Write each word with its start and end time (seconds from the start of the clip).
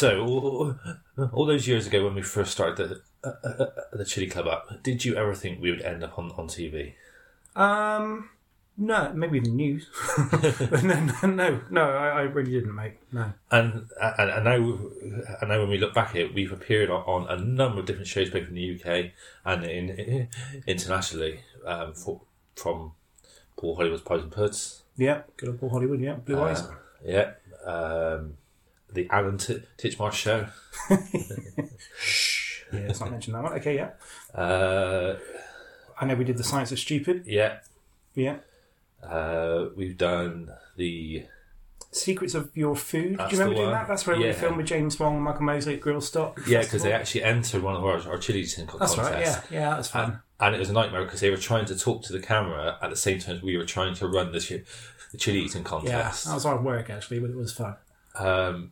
So, 0.00 0.78
all, 1.30 1.44
those 1.44 1.68
years 1.68 1.86
ago 1.86 2.06
when 2.06 2.14
we 2.14 2.22
first 2.22 2.52
started 2.52 2.88
the, 2.88 3.02
uh, 3.22 3.46
uh, 3.46 3.66
the 3.92 4.06
Chili 4.06 4.28
Club 4.28 4.46
up, 4.46 4.82
did 4.82 5.04
you 5.04 5.14
ever 5.14 5.34
think 5.34 5.60
we 5.60 5.70
would 5.70 5.82
end 5.82 6.02
up 6.02 6.18
on, 6.18 6.32
on 6.38 6.48
TV? 6.48 6.94
Um, 7.54 8.30
no, 8.78 9.12
maybe 9.12 9.40
the 9.40 9.50
news. 9.50 9.88
No, 10.82 11.04
no, 11.04 11.28
no, 11.28 11.60
no, 11.68 11.82
I, 11.82 12.08
I 12.08 12.20
really 12.22 12.50
didn't, 12.50 12.74
mate. 12.74 12.94
No. 13.12 13.34
And, 13.50 13.90
and 14.00 14.30
and 14.30 14.44
now 14.46 14.78
and 15.42 15.50
now 15.50 15.60
when 15.60 15.68
we 15.68 15.76
look 15.76 15.92
back 15.92 16.10
at 16.10 16.16
it, 16.16 16.34
we've 16.34 16.50
appeared 16.50 16.88
on, 16.88 17.02
on 17.02 17.26
a 17.28 17.38
number 17.38 17.80
of 17.80 17.84
different 17.84 18.08
shows, 18.08 18.30
both 18.30 18.48
in 18.48 18.54
the 18.54 18.80
UK 18.80 19.10
and 19.44 19.64
in, 19.66 20.28
internationally, 20.66 21.40
um, 21.66 21.92
for, 21.92 22.22
from 22.56 22.92
Paul 23.58 23.76
Hollywood's 23.76 24.00
Pies 24.00 24.22
and 24.22 24.32
Puds. 24.32 24.82
Yeah, 24.96 25.24
good 25.36 25.50
old 25.50 25.60
Paul 25.60 25.68
Hollywood. 25.68 26.00
Yeah, 26.00 26.14
Blue 26.14 26.40
Eyes. 26.40 26.62
Uh, 26.62 26.74
yeah. 27.04 27.32
Um, 27.66 28.38
the 28.92 29.08
Alan 29.10 29.38
T- 29.38 29.62
Titchmarsh 29.78 30.12
show. 30.12 30.46
Yeah, 32.72 32.80
let's 32.86 33.00
not 33.00 33.10
mention 33.10 33.32
that 33.32 33.42
one. 33.42 33.52
Okay, 33.54 33.74
yeah. 33.74 33.90
Uh, 34.32 35.16
I 36.00 36.06
know 36.06 36.14
we 36.14 36.22
did 36.24 36.36
the 36.36 36.44
Science 36.44 36.70
of 36.70 36.78
Stupid. 36.78 37.24
yeah. 37.26 37.58
Yeah. 38.14 38.36
Uh, 39.02 39.70
we've 39.76 39.96
done 39.98 40.50
the 40.76 41.24
Secrets 41.90 42.34
of 42.34 42.50
Your 42.56 42.76
Food. 42.76 43.18
That's 43.18 43.30
Do 43.30 43.36
you 43.36 43.40
remember 43.42 43.56
doing 43.62 43.70
one. 43.72 43.78
that? 43.80 43.88
That's 43.88 44.06
where 44.06 44.16
we 44.16 44.32
filmed 44.32 44.56
with 44.58 44.66
James 44.66 45.00
Wong 45.00 45.16
and 45.16 45.24
Michael 45.24 45.42
Mosley 45.42 45.74
at 45.74 45.80
Grillstock. 45.80 46.46
yeah 46.46 46.60
because 46.62 46.84
they 46.84 46.92
actually 46.92 47.24
entered 47.24 47.62
one 47.62 47.74
of 47.74 47.84
our, 47.84 48.00
our 48.08 48.18
chili 48.18 48.40
eating 48.42 48.66
That's 48.66 48.94
contests. 48.94 48.98
right. 48.98 49.20
Yeah, 49.20 49.42
yeah, 49.50 49.70
that's 49.74 49.88
fun. 49.88 50.04
And, 50.04 50.18
and 50.38 50.54
it 50.54 50.58
was 50.60 50.70
a 50.70 50.72
nightmare 50.72 51.04
because 51.04 51.18
they 51.20 51.30
were 51.30 51.38
trying 51.38 51.64
to 51.66 51.76
talk 51.76 52.02
to 52.04 52.12
the 52.12 52.20
camera 52.20 52.78
at 52.80 52.90
the 52.90 52.96
same 52.96 53.18
time 53.18 53.36
as 53.36 53.42
we 53.42 53.56
were 53.56 53.64
trying 53.66 53.94
to 53.94 54.06
run 54.06 54.30
the, 54.30 54.62
the 55.10 55.18
chili 55.18 55.40
eating 55.40 55.64
contest. 55.64 55.92
yeah, 56.26 56.30
that 56.30 56.34
was 56.34 56.44
hard 56.44 56.62
work 56.62 56.88
actually, 56.88 57.18
but 57.18 57.30
it 57.30 57.36
was 57.36 57.52
fun. 57.52 57.74
Um, 58.16 58.70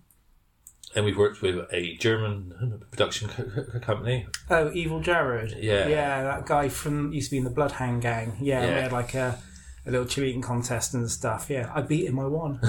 and 0.94 1.04
we've 1.04 1.16
worked 1.18 1.42
with 1.42 1.66
a 1.72 1.96
German 1.96 2.82
production 2.90 3.28
co- 3.28 3.44
co- 3.72 3.78
company. 3.80 4.26
Oh, 4.50 4.70
Evil 4.72 5.00
Jared. 5.00 5.56
Yeah. 5.60 5.86
Yeah, 5.88 6.22
that 6.24 6.46
guy 6.46 6.68
from 6.68 7.12
used 7.12 7.28
to 7.28 7.32
be 7.32 7.38
in 7.38 7.44
the 7.44 7.50
Bloodhound 7.50 8.02
Gang. 8.02 8.36
Yeah, 8.40 8.62
Yeah. 8.64 8.74
we 8.76 8.80
had 8.82 8.92
like 8.92 9.14
a, 9.14 9.38
a 9.86 9.90
little 9.90 10.06
chili 10.06 10.28
eating 10.30 10.42
contest 10.42 10.94
and 10.94 11.10
stuff. 11.10 11.48
Yeah, 11.50 11.70
I 11.74 11.82
beat 11.82 12.06
him. 12.06 12.18
I 12.18 12.26
won. 12.26 12.60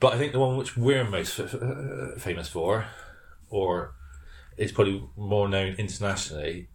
But 0.00 0.14
I 0.14 0.18
think 0.18 0.32
the 0.32 0.38
one 0.38 0.56
which 0.56 0.76
we're 0.76 1.02
most 1.02 1.40
f- 1.40 1.54
f- 1.54 2.20
famous 2.22 2.48
for, 2.48 2.86
or 3.50 3.94
is 4.56 4.70
probably 4.70 5.02
more 5.16 5.48
known 5.48 5.74
internationally, 5.76 6.68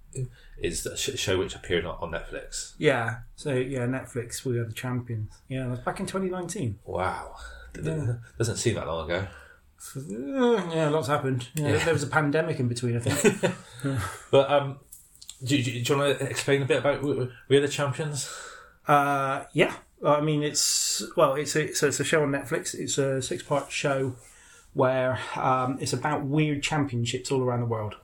is 0.62 0.84
the 0.84 0.98
sh- 0.98 1.18
show 1.18 1.38
which 1.40 1.56
appeared 1.56 1.86
on, 1.86 1.96
on 2.02 2.12
Netflix. 2.12 2.74
yeah. 2.78 3.20
So 3.36 3.54
yeah, 3.54 3.86
Netflix. 3.86 4.44
We 4.44 4.58
are 4.60 4.66
the 4.66 4.74
champions. 4.74 5.32
Yeah, 5.48 5.64
that 5.64 5.70
was 5.70 5.80
back 5.80 6.00
in 6.02 6.06
2019. 6.06 6.80
Wow. 6.86 7.36
Doesn't 7.74 8.58
seem 8.58 8.76
that 8.76 8.88
long 8.88 9.10
ago. 9.10 9.28
Uh, 9.96 10.72
yeah, 10.74 10.90
lots 10.90 11.08
happened. 11.08 11.48
Yeah, 11.56 11.74
Yeah. 11.74 11.86
There 11.86 11.94
was 11.94 12.04
a 12.04 12.08
pandemic 12.08 12.60
in 12.60 12.68
between, 12.68 12.98
I 12.98 13.00
think. 13.00 13.54
But 14.32 14.50
um, 14.50 14.80
do, 15.44 15.62
do, 15.62 15.84
do 15.84 15.94
you 15.94 16.00
want 16.00 16.20
to 16.20 16.26
explain 16.26 16.62
a 16.62 16.66
bit 16.66 16.78
about 16.80 17.04
We're 17.04 17.62
the 17.62 17.68
Champions? 17.68 18.34
Uh, 18.88 19.44
yeah, 19.54 19.76
I 20.06 20.22
mean 20.22 20.42
it's 20.44 21.04
well, 21.16 21.36
it's 21.36 21.56
a, 21.56 21.74
so 21.74 21.88
it's 21.88 22.00
a 22.00 22.04
show 22.04 22.24
on 22.24 22.32
Netflix. 22.32 22.74
It's 22.74 22.98
a 22.98 23.22
six-part 23.22 23.72
show 23.72 24.16
where 24.74 25.20
um, 25.36 25.78
it's 25.80 25.94
about 25.94 26.26
weird 26.26 26.64
championships 26.64 27.32
all 27.32 27.42
around 27.42 27.60
the 27.62 27.66
world, 27.66 27.96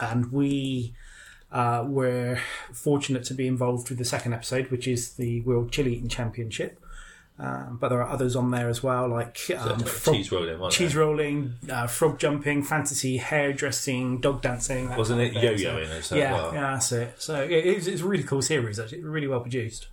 and 0.00 0.30
we 0.30 0.94
uh, 1.50 1.84
were 1.86 2.38
fortunate 2.72 3.24
to 3.24 3.34
be 3.34 3.46
involved 3.46 3.88
with 3.88 3.98
the 3.98 4.04
second 4.04 4.32
episode, 4.32 4.70
which 4.70 4.86
is 4.88 5.14
the 5.14 5.40
World 5.42 5.72
Chili 5.72 5.94
Eating 5.94 6.08
Championship. 6.08 6.81
Um, 7.38 7.78
but 7.80 7.88
there 7.88 8.00
are 8.02 8.08
others 8.08 8.36
on 8.36 8.50
there 8.50 8.68
as 8.68 8.82
well, 8.82 9.08
like 9.08 9.40
um, 9.58 9.80
frog- 9.80 10.16
cheese 10.16 10.30
rolling, 10.30 10.70
cheese 10.70 10.94
rolling, 10.94 11.54
uh, 11.70 11.86
frog 11.86 12.18
jumping, 12.18 12.62
fantasy 12.62 13.16
hairdressing, 13.16 14.20
dog 14.20 14.42
dancing. 14.42 14.94
Wasn't 14.94 15.20
it 15.20 15.32
yo-yoing 15.32 15.88
as 15.88 16.06
So, 16.06 16.16
well? 16.16 16.52
yeah, 16.52 16.60
yeah, 16.60 16.72
that's 16.74 16.92
it. 16.92 17.14
So 17.20 17.42
it, 17.42 17.50
it's, 17.50 17.86
it's 17.86 18.02
a 18.02 18.06
really 18.06 18.22
cool 18.22 18.42
series. 18.42 18.78
Actually, 18.78 19.02
really 19.02 19.26
well 19.26 19.40
produced. 19.40 19.88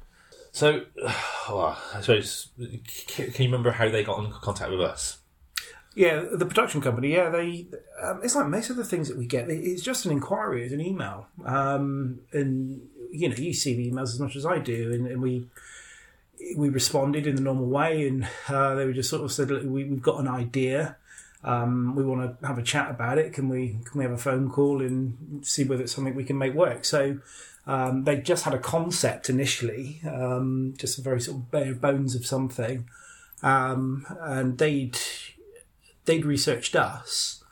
So, 0.52 0.84
well, 1.50 1.78
I 1.94 2.02
suppose, 2.02 2.50
can 3.08 3.32
can 3.32 3.44
you 3.46 3.50
remember 3.50 3.72
how 3.72 3.90
they 3.90 4.04
got 4.04 4.24
in 4.24 4.32
contact 4.32 4.70
with 4.70 4.82
us? 4.82 5.18
Yeah, 5.96 6.24
the 6.32 6.46
production 6.46 6.82
company. 6.82 7.14
Yeah, 7.14 7.30
they. 7.30 7.68
Um, 8.04 8.20
it's 8.24 8.36
like 8.36 8.48
most 8.48 8.70
of 8.70 8.76
the 8.76 8.86
things 8.86 9.08
that 9.08 9.18
we 9.18 9.26
get. 9.26 9.50
It's 9.50 9.82
just 9.82 10.06
an 10.06 10.12
inquiry, 10.12 10.64
it's 10.66 10.74
an 10.74 10.82
email, 10.82 11.28
um, 11.46 12.20
and 12.32 12.82
you 13.12 13.28
know, 13.30 13.36
you 13.36 13.54
see 13.54 13.74
the 13.76 13.90
emails 13.92 14.10
as 14.14 14.20
much 14.20 14.36
as 14.36 14.46
I 14.46 14.60
do, 14.60 14.92
and, 14.94 15.08
and 15.08 15.22
we 15.22 15.48
we 16.56 16.70
responded 16.70 17.28
in 17.28 17.36
the 17.36 17.42
normal 17.42 17.66
way, 17.66 18.08
and 18.08 18.28
uh, 18.48 18.76
they 18.76 18.86
were 18.86 18.94
just 18.94 19.10
sort 19.10 19.24
of 19.24 19.32
said, 19.32 19.50
we, 19.50 19.84
"We've 19.84 20.02
got 20.02 20.20
an 20.20 20.28
idea. 20.28 20.98
Um, 21.44 21.96
we 21.96 22.04
want 22.04 22.40
to 22.42 22.48
have 22.48 22.58
a 22.58 22.64
chat 22.64 22.90
about 22.90 23.18
it. 23.18 23.34
Can 23.34 23.50
we 23.50 23.80
can 23.86 24.00
we 24.00 24.04
have 24.04 24.14
a 24.14 24.18
phone 24.18 24.50
call 24.50 24.82
and 24.82 25.46
see 25.46 25.64
whether 25.64 25.84
it's 25.84 25.94
something 25.94 26.16
we 26.16 26.24
can 26.24 26.38
make 26.38 26.54
work?" 26.54 26.86
So. 26.86 27.20
Um, 27.68 28.04
they 28.04 28.18
just 28.18 28.46
had 28.46 28.56
a 28.56 28.58
concept 28.58 29.30
initially, 29.30 30.02
um, 30.10 30.74
just 30.76 30.98
a 30.98 31.04
very 31.04 31.22
sort 31.22 31.38
of 31.38 31.52
bare 31.52 31.76
bones 31.76 32.16
of 32.16 32.26
something, 32.26 32.90
um, 33.44 34.08
and 34.22 34.58
they'd 34.58 34.98
they'd 36.06 36.26
researched 36.26 36.76
us 36.76 37.44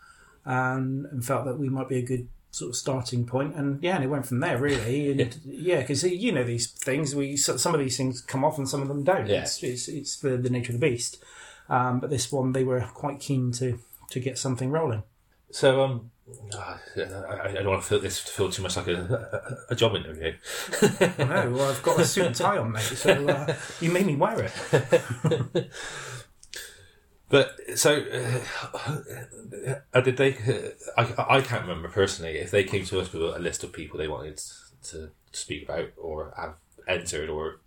and, 0.43 1.05
and 1.07 1.23
felt 1.23 1.45
that 1.45 1.59
we 1.59 1.69
might 1.69 1.87
be 1.87 1.99
a 1.99 2.01
good 2.01 2.27
sort 2.57 2.69
of 2.69 2.75
starting 2.75 3.25
point 3.25 3.55
and 3.55 3.81
yeah 3.83 3.95
and 3.95 4.03
it 4.03 4.07
went 4.07 4.25
from 4.25 4.39
there 4.39 4.57
really. 4.57 5.11
And 5.21 5.39
yeah 5.45 5.81
because 5.81 6.03
you 6.03 6.31
know 6.31 6.43
these 6.43 6.67
things 6.71 7.15
we 7.15 7.37
some 7.37 7.73
of 7.73 7.79
these 7.79 7.97
things 7.97 8.21
come 8.21 8.43
off 8.43 8.57
and 8.57 8.67
some 8.67 8.81
of 8.81 8.87
them 8.87 9.03
don't. 9.03 9.27
Yeah. 9.27 9.41
it's, 9.41 9.61
it's, 9.63 9.87
it's 9.87 10.19
the, 10.19 10.37
the 10.37 10.49
nature 10.49 10.73
of 10.73 10.79
the 10.79 10.89
beast. 10.89 11.23
Um, 11.69 11.99
but 11.99 12.09
this 12.09 12.31
one 12.31 12.53
they 12.53 12.63
were 12.63 12.81
quite 12.93 13.19
keen 13.19 13.51
to 13.53 13.79
to 14.09 14.19
get 14.19 14.37
something 14.37 14.71
rolling. 14.71 15.03
So, 15.51 15.81
um, 15.83 16.11
I, 16.53 16.77
I 16.97 17.51
don't 17.53 17.67
want 17.67 17.81
to 17.81 17.87
feel 17.87 17.99
this 17.99 18.23
to 18.23 18.31
feel 18.31 18.51
too 18.51 18.61
much 18.61 18.75
like 18.75 18.87
a, 18.87 19.57
a, 19.69 19.73
a 19.73 19.75
job 19.75 19.95
interview. 19.95 20.33
no 21.17 21.51
well 21.51 21.71
I've 21.71 21.81
got 21.83 21.99
a 21.99 22.05
suit 22.05 22.25
and 22.25 22.35
tie 22.35 22.57
on 22.57 22.71
mate 22.73 22.81
so 22.81 23.27
uh, 23.27 23.55
you 23.81 23.91
made 23.91 24.05
me 24.05 24.15
wear 24.15 24.49
it 24.49 25.71
But 27.29 27.57
so, 27.75 28.03
uh, 28.73 28.97
uh, 29.93 30.01
did 30.01 30.17
they? 30.17 30.33
Uh, 30.35 31.01
I, 31.01 31.37
I 31.37 31.41
can't 31.41 31.63
remember 31.63 31.89
personally 31.89 32.37
if 32.37 32.51
they 32.51 32.63
came 32.63 32.85
to 32.85 32.99
us 32.99 33.11
with 33.11 33.21
a 33.21 33.39
list 33.39 33.63
of 33.63 33.73
people 33.73 33.97
they 33.97 34.07
wanted 34.07 34.41
to 34.83 35.11
speak 35.31 35.63
about 35.63 35.89
or 35.97 36.33
have 36.37 36.55
entered, 36.87 37.29
or 37.29 37.59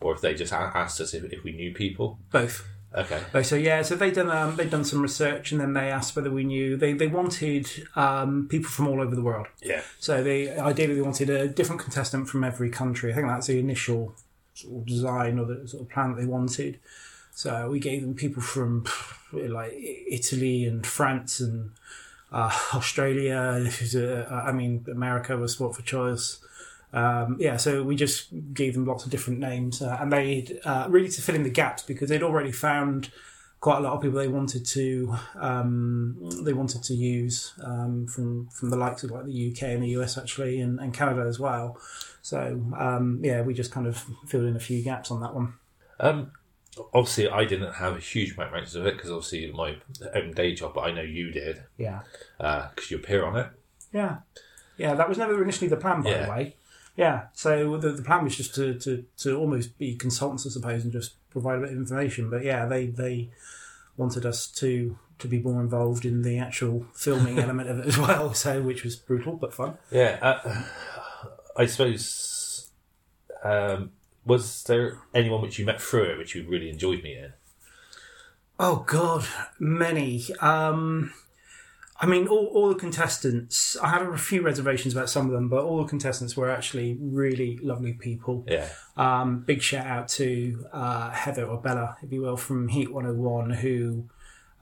or 0.00 0.14
if 0.14 0.20
they 0.20 0.34
just 0.34 0.52
asked 0.52 1.00
us 1.00 1.14
if, 1.14 1.24
if 1.32 1.42
we 1.44 1.52
knew 1.52 1.72
people. 1.72 2.18
both 2.30 2.66
Okay. 2.96 3.22
Oh, 3.34 3.42
so 3.42 3.56
yeah, 3.56 3.82
so 3.82 3.94
they 3.94 4.10
done 4.10 4.30
um, 4.30 4.56
they'd 4.56 4.70
done 4.70 4.84
some 4.84 5.02
research, 5.02 5.52
and 5.52 5.60
then 5.60 5.74
they 5.74 5.90
asked 5.90 6.16
whether 6.16 6.30
we 6.30 6.44
knew. 6.44 6.76
They 6.76 6.94
they 6.94 7.08
wanted 7.08 7.68
um, 7.94 8.48
people 8.48 8.70
from 8.70 8.88
all 8.88 9.02
over 9.02 9.14
the 9.14 9.22
world. 9.22 9.48
Yeah. 9.62 9.82
So 9.98 10.22
they 10.22 10.56
ideally 10.56 10.94
they 10.94 11.02
wanted 11.02 11.28
a 11.28 11.46
different 11.46 11.82
contestant 11.82 12.28
from 12.28 12.42
every 12.42 12.70
country. 12.70 13.12
I 13.12 13.14
think 13.14 13.28
that's 13.28 13.48
the 13.48 13.58
initial 13.58 14.14
sort 14.54 14.76
of 14.76 14.86
design 14.86 15.38
or 15.38 15.44
the 15.44 15.68
sort 15.68 15.82
of 15.82 15.90
plan 15.90 16.14
that 16.14 16.20
they 16.20 16.26
wanted. 16.26 16.78
So 17.36 17.68
we 17.68 17.80
gave 17.80 18.00
them 18.00 18.14
people 18.14 18.40
from 18.40 18.86
like 19.30 19.74
Italy 19.76 20.64
and 20.64 20.86
France 20.86 21.38
and 21.38 21.72
uh, 22.32 22.50
Australia. 22.72 23.70
I 24.30 24.52
mean, 24.52 24.86
America 24.90 25.36
was 25.36 25.52
sport 25.52 25.76
for 25.76 25.82
choice. 25.82 26.38
Um, 26.94 27.36
yeah, 27.38 27.58
so 27.58 27.82
we 27.82 27.94
just 27.94 28.28
gave 28.54 28.72
them 28.72 28.86
lots 28.86 29.04
of 29.04 29.10
different 29.10 29.38
names, 29.38 29.82
uh, 29.82 29.98
and 30.00 30.10
they 30.10 30.58
uh, 30.64 30.86
really 30.88 31.10
to 31.10 31.20
fill 31.20 31.34
in 31.34 31.42
the 31.42 31.50
gaps 31.50 31.82
because 31.82 32.08
they'd 32.08 32.22
already 32.22 32.52
found 32.52 33.10
quite 33.60 33.78
a 33.78 33.80
lot 33.80 33.92
of 33.92 34.00
people 34.00 34.18
they 34.18 34.28
wanted 34.28 34.64
to 34.64 35.14
um, 35.38 36.16
they 36.42 36.54
wanted 36.54 36.82
to 36.84 36.94
use 36.94 37.52
um, 37.62 38.06
from 38.06 38.48
from 38.48 38.70
the 38.70 38.76
likes 38.78 39.04
of 39.04 39.10
like 39.10 39.26
the 39.26 39.52
UK 39.52 39.64
and 39.64 39.82
the 39.82 39.90
US 39.98 40.16
actually, 40.16 40.62
and, 40.62 40.80
and 40.80 40.94
Canada 40.94 41.26
as 41.28 41.38
well. 41.38 41.78
So 42.22 42.62
um, 42.78 43.20
yeah, 43.22 43.42
we 43.42 43.52
just 43.52 43.72
kind 43.72 43.86
of 43.86 43.98
filled 44.26 44.46
in 44.46 44.56
a 44.56 44.60
few 44.60 44.82
gaps 44.82 45.10
on 45.10 45.20
that 45.20 45.34
one. 45.34 45.52
Obviously, 46.92 47.28
I 47.28 47.44
didn't 47.44 47.72
have 47.74 47.96
a 47.96 48.00
huge 48.00 48.34
amount 48.36 48.54
of 48.74 48.86
it 48.86 48.96
because 48.96 49.10
obviously 49.10 49.50
my 49.52 49.76
own 50.14 50.32
day 50.32 50.54
job, 50.54 50.74
but 50.74 50.82
I 50.82 50.90
know 50.92 51.02
you 51.02 51.30
did 51.30 51.62
Yeah, 51.78 52.00
because 52.38 52.90
you 52.90 52.98
appear 52.98 53.24
on 53.24 53.36
it. 53.36 53.48
yeah, 53.92 54.18
yeah. 54.76 54.94
That 54.94 55.08
was 55.08 55.16
never 55.18 55.42
initially 55.42 55.68
the 55.68 55.76
plan, 55.76 56.02
by 56.02 56.10
Yeah. 56.10 56.24
the 56.26 56.30
way. 56.30 56.56
Yeah, 56.96 57.26
so 57.34 57.76
the, 57.76 57.90
the 57.92 58.02
plan 58.02 58.24
was 58.24 58.36
just 58.36 58.54
to, 58.54 58.74
to, 58.80 59.04
to 59.18 59.36
almost 59.36 59.76
be 59.78 59.94
consultants, 59.96 60.46
I 60.46 60.50
suppose, 60.50 60.82
and 60.84 60.92
just 60.92 61.14
provide 61.30 61.58
a 61.58 61.60
bit 61.60 61.70
of 61.72 61.76
information. 61.76 62.30
But 62.30 62.42
yeah, 62.44 62.64
they 62.66 62.86
they 62.86 63.30
wanted 63.98 64.24
us 64.26 64.46
to 64.52 64.98
to 65.18 65.28
be 65.28 65.40
more 65.40 65.60
involved 65.62 66.04
in 66.04 66.22
the 66.22 66.38
actual 66.38 66.86
filming 66.94 67.38
element 67.44 67.68
of 67.70 67.78
it 67.80 67.86
as 67.86 67.96
well. 67.98 68.32
So 68.34 68.62
which 68.62 68.82
was 68.84 68.96
brutal 68.96 69.34
but 69.36 69.52
fun. 69.54 69.76
Yeah, 69.90 70.18
uh, 70.22 70.62
I 71.56 71.66
suppose. 71.66 72.70
Um, 73.44 73.92
was 74.26 74.64
there 74.64 74.98
anyone 75.14 75.40
which 75.40 75.58
you 75.58 75.64
met 75.64 75.80
through 75.80 76.04
it 76.10 76.18
which 76.18 76.34
you 76.34 76.46
really 76.48 76.68
enjoyed 76.68 77.02
meeting? 77.02 77.32
Oh 78.58 78.84
God, 78.86 79.24
many. 79.58 80.24
Um, 80.40 81.12
I 82.00 82.06
mean, 82.06 82.26
all, 82.26 82.46
all 82.46 82.68
the 82.68 82.74
contestants. 82.74 83.76
I 83.82 83.88
had 83.88 84.02
a 84.02 84.18
few 84.18 84.42
reservations 84.42 84.94
about 84.94 85.08
some 85.08 85.26
of 85.26 85.32
them, 85.32 85.48
but 85.48 85.62
all 85.64 85.82
the 85.82 85.88
contestants 85.88 86.36
were 86.36 86.50
actually 86.50 86.96
really 87.00 87.58
lovely 87.62 87.94
people. 87.94 88.44
Yeah, 88.48 88.68
Um, 88.96 89.40
big 89.40 89.62
shout 89.62 89.86
out 89.86 90.08
to 90.08 90.66
uh, 90.72 91.10
Heather 91.10 91.44
or 91.46 91.58
Bella, 91.60 91.96
if 92.02 92.12
you 92.12 92.22
will, 92.22 92.36
from 92.36 92.68
Heat 92.68 92.92
101, 92.92 93.50
who 93.50 94.08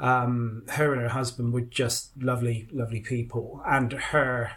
Um, 0.01 0.65
her 0.71 0.93
and 0.93 1.03
her 1.03 1.09
husband 1.11 1.53
were 1.53 1.61
just 1.61 2.11
lovely, 2.21 2.67
lovely 2.73 3.01
people, 3.01 3.63
and 3.65 3.93
her 3.93 4.51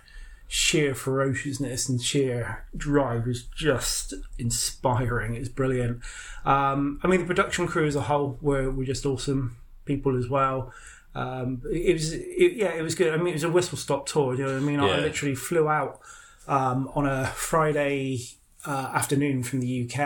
sheer 0.48 0.96
ferociousness 0.96 1.90
and 1.90 2.02
sheer 2.02 2.66
drive 2.76 3.26
was 3.26 3.44
just 3.44 4.14
inspiring. 4.38 5.36
It's 5.36 5.50
brilliant. 5.50 6.02
Um, 6.46 7.00
I 7.04 7.08
mean, 7.08 7.22
the 7.22 7.26
production 7.26 7.68
crew 7.68 7.86
as 7.86 7.96
a 7.96 8.02
whole 8.02 8.38
were, 8.42 8.72
were 8.72 8.86
just 8.86 9.06
awesome 9.06 9.58
people 9.86 10.18
as 10.18 10.30
well. 10.30 10.72
Um, 11.16 11.62
it 11.72 11.94
was, 11.94 12.14
it, 12.14 12.54
yeah, 12.56 12.74
it 12.74 12.82
was 12.82 12.96
good. 12.96 13.14
I 13.14 13.18
mean, 13.18 13.30
it 13.30 13.34
was 13.34 13.44
a 13.44 13.50
whistle 13.50 13.78
stop 13.78 14.08
tour. 14.08 14.36
You 14.36 14.46
know 14.46 14.54
what 14.54 14.62
I 14.62 14.66
mean? 14.66 14.80
I 14.80 15.00
literally 15.00 15.36
flew 15.36 15.68
out 15.68 16.00
um, 16.48 16.90
on 16.96 17.06
a 17.06 17.28
Friday 17.28 18.20
uh, 18.66 18.92
afternoon 18.94 19.44
from 19.44 19.62
the 19.62 19.84
UK, 19.84 20.00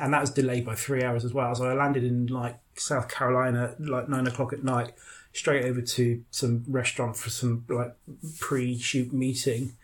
and 0.00 0.12
that 0.12 0.20
was 0.20 0.30
delayed 0.30 0.66
by 0.66 0.74
three 0.74 1.02
hours 1.02 1.24
as 1.24 1.32
well. 1.32 1.54
So 1.54 1.64
I 1.64 1.74
landed 1.74 2.04
in 2.04 2.26
like 2.26 2.58
South 2.76 3.08
Carolina 3.08 3.74
at 3.78 3.80
like 3.80 4.08
nine 4.08 4.26
o'clock 4.26 4.52
at 4.52 4.62
night, 4.62 4.92
straight 5.32 5.64
over 5.64 5.80
to 5.80 6.22
some 6.30 6.64
restaurant 6.68 7.16
for 7.16 7.30
some 7.30 7.64
like 7.68 7.94
pre-shoot 8.38 9.12
meeting. 9.12 9.76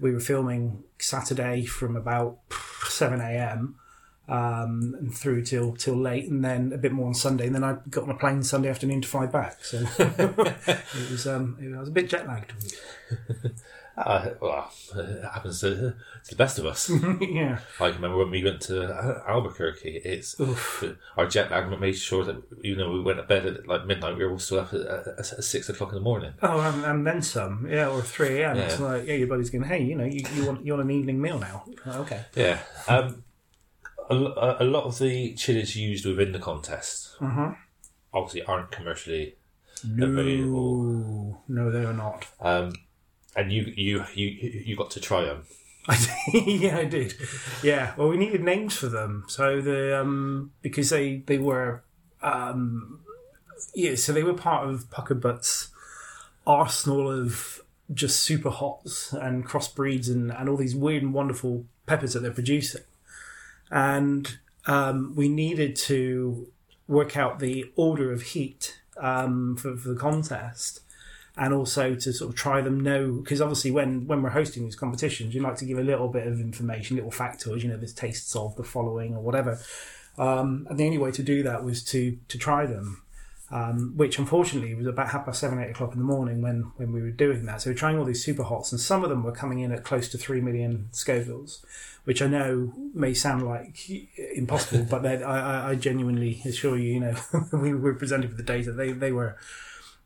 We 0.00 0.12
were 0.12 0.20
filming 0.20 0.84
Saturday 0.98 1.64
from 1.64 1.96
about 1.96 2.38
seven 2.88 3.20
a.m. 3.20 3.76
Um, 4.28 4.94
and 4.98 5.14
through 5.14 5.42
till 5.44 5.74
till 5.74 5.96
late, 5.96 6.28
and 6.28 6.44
then 6.44 6.72
a 6.74 6.78
bit 6.78 6.92
more 6.92 7.06
on 7.06 7.14
Sunday, 7.14 7.46
and 7.46 7.54
then 7.54 7.64
I 7.64 7.78
got 7.88 8.04
on 8.04 8.10
a 8.10 8.14
plane 8.14 8.42
Sunday 8.42 8.68
afternoon 8.68 9.00
to 9.00 9.08
fly 9.08 9.24
back. 9.24 9.64
So 9.64 9.78
it 9.98 11.10
was 11.10 11.26
um, 11.26 11.56
it, 11.60 11.74
I 11.74 11.80
was 11.80 11.88
a 11.88 11.92
bit 11.92 12.10
jet 12.10 12.26
lagged. 12.28 12.52
Uh, 13.98 14.30
well, 14.40 14.70
it 14.94 15.24
happens 15.24 15.60
to, 15.60 15.74
to 15.74 15.94
the 16.30 16.36
best 16.36 16.56
of 16.60 16.64
us. 16.66 16.88
yeah, 17.20 17.58
I 17.80 17.86
remember 17.86 18.16
when 18.18 18.30
we 18.30 18.44
went 18.44 18.60
to 18.62 18.84
uh, 18.94 19.24
Albuquerque. 19.26 20.00
It's 20.04 20.40
our 21.16 21.26
jet 21.26 21.50
lag 21.50 21.68
made 21.80 21.96
sure 21.96 22.24
that 22.24 22.40
even 22.62 22.78
though 22.78 22.92
we 22.92 23.02
went 23.02 23.18
to 23.18 23.24
bed 23.24 23.44
at 23.44 23.66
like 23.66 23.86
midnight, 23.86 24.16
we 24.16 24.24
were 24.24 24.30
all 24.30 24.38
still 24.38 24.60
up 24.60 24.72
at, 24.72 24.82
at, 24.82 25.08
at 25.18 25.42
six 25.42 25.68
o'clock 25.68 25.88
in 25.88 25.96
the 25.96 26.00
morning. 26.00 26.32
Oh, 26.42 26.60
and, 26.60 26.84
and 26.84 27.04
then 27.08 27.22
some, 27.22 27.66
yeah, 27.68 27.88
or 27.88 28.00
three 28.00 28.40
a.m. 28.40 28.56
It's 28.58 28.78
Yeah. 28.78 28.86
like, 28.86 29.06
yeah, 29.08 29.14
your 29.14 29.26
buddy's 29.26 29.50
going, 29.50 29.64
hey, 29.64 29.82
you 29.82 29.96
know, 29.96 30.04
you, 30.04 30.20
you 30.32 30.46
want 30.46 30.64
you 30.64 30.74
want 30.74 30.84
an 30.84 30.92
evening 30.92 31.20
meal 31.20 31.40
now? 31.40 31.64
Oh, 31.86 32.02
okay. 32.02 32.24
Yeah. 32.36 32.60
Um, 32.86 33.24
a, 34.10 34.56
a 34.60 34.64
lot 34.64 34.84
of 34.84 34.98
the 34.98 35.34
chilies 35.34 35.76
used 35.76 36.06
within 36.06 36.32
the 36.32 36.38
contest 36.38 37.16
obviously 38.12 38.42
aren't 38.42 38.70
commercially 38.70 39.36
available. 39.82 40.82
No, 40.82 41.42
no, 41.48 41.70
they 41.70 41.84
are 41.84 41.92
not. 41.92 42.26
Um, 42.40 42.72
and 43.36 43.52
you, 43.52 43.72
you 43.76 44.04
you 44.14 44.26
you 44.64 44.76
got 44.76 44.90
to 44.92 45.00
try 45.00 45.22
them. 45.22 45.44
I 45.88 45.96
did, 46.32 46.60
yeah, 46.60 46.78
I 46.78 46.84
did. 46.84 47.14
Yeah, 47.62 47.94
well, 47.96 48.08
we 48.08 48.16
needed 48.16 48.42
names 48.42 48.76
for 48.76 48.88
them, 48.88 49.24
so 49.28 49.60
the 49.60 50.00
um 50.00 50.52
because 50.62 50.90
they 50.90 51.18
they 51.18 51.38
were 51.38 51.82
um 52.22 53.00
yeah, 53.74 53.94
so 53.96 54.12
they 54.12 54.22
were 54.22 54.34
part 54.34 54.68
of 54.68 54.90
Pucker 54.90 55.14
Butt's 55.14 55.68
arsenal 56.46 57.10
of 57.10 57.62
just 57.92 58.20
super 58.20 58.50
hots 58.50 59.12
and 59.12 59.46
crossbreeds 59.46 60.08
and 60.08 60.30
and 60.32 60.48
all 60.48 60.56
these 60.56 60.76
weird 60.76 61.02
and 61.02 61.14
wonderful 61.14 61.64
peppers 61.86 62.12
that 62.12 62.20
they're 62.20 62.30
producing, 62.30 62.82
and 63.70 64.38
um, 64.66 65.14
we 65.16 65.28
needed 65.28 65.76
to 65.76 66.48
work 66.86 67.16
out 67.16 67.38
the 67.38 67.70
order 67.76 68.12
of 68.12 68.22
heat 68.22 68.80
um, 68.96 69.56
for, 69.56 69.76
for 69.76 69.88
the 69.90 69.96
contest 69.96 70.80
and 71.36 71.54
also 71.54 71.94
to 71.94 72.12
sort 72.12 72.30
of 72.30 72.36
try 72.36 72.60
them 72.60 72.80
know 72.80 73.12
because 73.12 73.40
obviously 73.40 73.70
when 73.70 74.06
when 74.06 74.22
we're 74.22 74.30
hosting 74.30 74.64
these 74.64 74.74
competitions 74.74 75.34
you 75.34 75.40
like 75.40 75.56
to 75.56 75.64
give 75.64 75.78
a 75.78 75.82
little 75.82 76.08
bit 76.08 76.26
of 76.26 76.40
information 76.40 76.96
little 76.96 77.12
factors 77.12 77.62
you 77.62 77.68
know 77.68 77.76
there's 77.76 77.94
tastes 77.94 78.34
of 78.34 78.56
the 78.56 78.64
following 78.64 79.14
or 79.14 79.20
whatever. 79.20 79.58
Um, 80.16 80.66
and 80.68 80.78
the 80.78 80.84
only 80.84 80.98
way 80.98 81.12
to 81.12 81.22
do 81.22 81.44
that 81.44 81.64
was 81.64 81.84
to 81.84 82.18
to 82.28 82.38
try 82.38 82.66
them 82.66 83.02
um, 83.50 83.96
which 83.96 84.18
unfortunately 84.18 84.74
was 84.74 84.86
about 84.86 85.10
half 85.10 85.24
past 85.24 85.40
seven 85.40 85.58
eight 85.58 85.70
o'clock 85.70 85.92
in 85.92 85.98
the 85.98 86.04
morning 86.04 86.42
when 86.42 86.70
when 86.76 86.92
we 86.92 87.00
were 87.00 87.10
doing 87.10 87.46
that 87.46 87.62
so 87.62 87.70
we 87.70 87.74
we're 87.74 87.78
trying 87.78 87.98
all 87.98 88.04
these 88.04 88.24
super 88.24 88.42
hots 88.42 88.72
and 88.72 88.80
some 88.80 89.02
of 89.02 89.10
them 89.10 89.22
were 89.22 89.32
coming 89.32 89.60
in 89.60 89.72
at 89.72 89.84
close 89.84 90.08
to 90.08 90.18
three 90.18 90.40
million 90.40 90.88
scovilles 90.92 91.60
which 92.08 92.22
I 92.22 92.26
know 92.26 92.72
may 92.94 93.12
sound 93.12 93.46
like 93.46 93.86
impossible, 94.34 94.86
but 94.88 95.04
I, 95.04 95.22
I, 95.22 95.70
I 95.70 95.74
genuinely 95.74 96.40
assure 96.46 96.78
you, 96.78 96.94
you 96.94 97.00
know, 97.00 97.14
we 97.52 97.74
were 97.74 97.92
presented 97.92 98.28
with 98.28 98.38
the 98.38 98.42
data. 98.42 98.72
They 98.72 98.92
they 98.92 99.12
were 99.12 99.36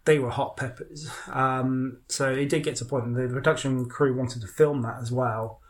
they 0.05 0.19
were 0.19 0.31
hot 0.31 0.57
peppers. 0.57 1.09
Um, 1.31 1.99
so 2.09 2.29
it 2.33 2.49
did 2.49 2.65
get 2.65 2.75
to 2.77 2.85
a 2.85 2.89
point, 2.89 3.05
and 3.05 3.15
the 3.15 3.33
production 3.33 3.89
crew 3.89 4.17
wanted 4.17 4.41
to 4.43 4.49
film 4.49 4.83
that 4.83 4.99
as 5.01 5.13
well. 5.13 5.61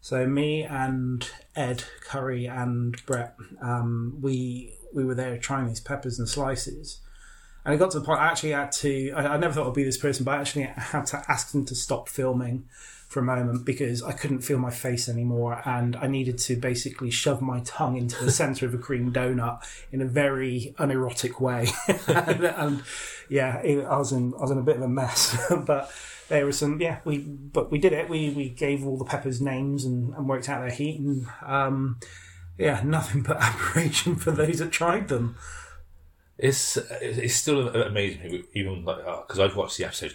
So 0.00 0.26
me 0.26 0.62
and 0.62 1.28
Ed 1.54 1.84
Currie 2.00 2.46
and 2.46 2.96
Brett, 3.04 3.36
um, 3.60 4.16
we 4.22 4.72
we 4.94 5.04
were 5.04 5.14
there 5.14 5.36
trying 5.36 5.68
these 5.68 5.80
peppers 5.80 6.18
and 6.18 6.26
slices. 6.26 7.00
And 7.64 7.74
it 7.74 7.78
got 7.78 7.92
to 7.92 8.00
the 8.00 8.04
point 8.04 8.20
I 8.20 8.26
actually 8.26 8.50
had 8.50 8.72
to. 8.72 9.12
I, 9.12 9.34
I 9.34 9.36
never 9.36 9.54
thought 9.54 9.68
I'd 9.68 9.74
be 9.74 9.84
this 9.84 9.98
person, 9.98 10.24
but 10.24 10.34
I 10.34 10.40
actually 10.40 10.64
had 10.64 11.06
to 11.06 11.22
ask 11.28 11.52
them 11.52 11.64
to 11.66 11.74
stop 11.74 12.08
filming 12.08 12.66
for 13.12 13.20
a 13.20 13.22
moment 13.22 13.64
because 13.64 14.02
I 14.02 14.12
couldn't 14.12 14.40
feel 14.40 14.58
my 14.58 14.70
face 14.70 15.08
anymore, 15.08 15.62
and 15.64 15.94
I 15.96 16.06
needed 16.06 16.38
to 16.38 16.56
basically 16.56 17.10
shove 17.10 17.40
my 17.42 17.60
tongue 17.60 17.96
into 17.96 18.24
the 18.24 18.32
center 18.32 18.66
of 18.66 18.74
a 18.74 18.78
cream 18.78 19.12
donut 19.12 19.62
in 19.92 20.00
a 20.00 20.06
very 20.06 20.74
unerotic 20.78 21.40
way. 21.40 21.68
and, 22.08 22.44
and 22.44 22.82
yeah, 23.28 23.58
it, 23.58 23.84
I 23.84 23.98
was 23.98 24.12
in 24.12 24.34
I 24.34 24.40
was 24.40 24.50
in 24.50 24.58
a 24.58 24.62
bit 24.62 24.76
of 24.76 24.82
a 24.82 24.88
mess, 24.88 25.36
but 25.66 25.92
there 26.28 26.46
was 26.46 26.58
some 26.58 26.80
yeah 26.80 27.00
we 27.04 27.18
but 27.18 27.70
we 27.70 27.78
did 27.78 27.92
it. 27.92 28.08
We 28.08 28.30
we 28.30 28.48
gave 28.48 28.84
all 28.84 28.96
the 28.96 29.04
peppers 29.04 29.40
names 29.40 29.84
and, 29.84 30.14
and 30.14 30.28
worked 30.28 30.48
out 30.48 30.60
their 30.60 30.70
heat 30.70 30.98
and. 30.98 31.26
Um, 31.46 32.00
yeah, 32.58 32.82
nothing 32.84 33.22
but 33.22 33.36
admiration 33.40 34.16
for 34.16 34.30
those 34.30 34.58
that 34.58 34.70
tried 34.70 35.08
them. 35.08 35.36
It's 36.38 36.76
it's 37.00 37.34
still 37.34 37.68
amazing, 37.68 38.44
even 38.54 38.84
like 38.84 39.04
because 39.26 39.38
I've 39.38 39.54
watched 39.56 39.78
the 39.78 39.84
episode 39.84 40.14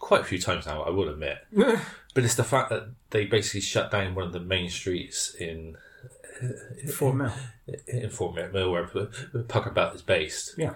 quite 0.00 0.22
a 0.22 0.24
few 0.24 0.38
times 0.40 0.66
now. 0.66 0.82
I 0.82 0.90
will 0.90 1.08
admit, 1.08 1.38
but 1.52 2.24
it's 2.24 2.34
the 2.34 2.44
fact 2.44 2.70
that 2.70 2.88
they 3.10 3.26
basically 3.26 3.60
shut 3.60 3.90
down 3.90 4.14
one 4.14 4.26
of 4.26 4.32
the 4.32 4.40
main 4.40 4.70
streets 4.70 5.34
in 5.34 5.76
Four 6.92 7.12
mil. 7.14 7.32
in 7.88 8.08
Fort 8.10 8.52
Mill, 8.52 8.70
where 8.70 8.86
Pucker 9.48 9.70
Butt 9.70 9.94
is 9.96 10.02
based, 10.02 10.54
Yeah. 10.56 10.74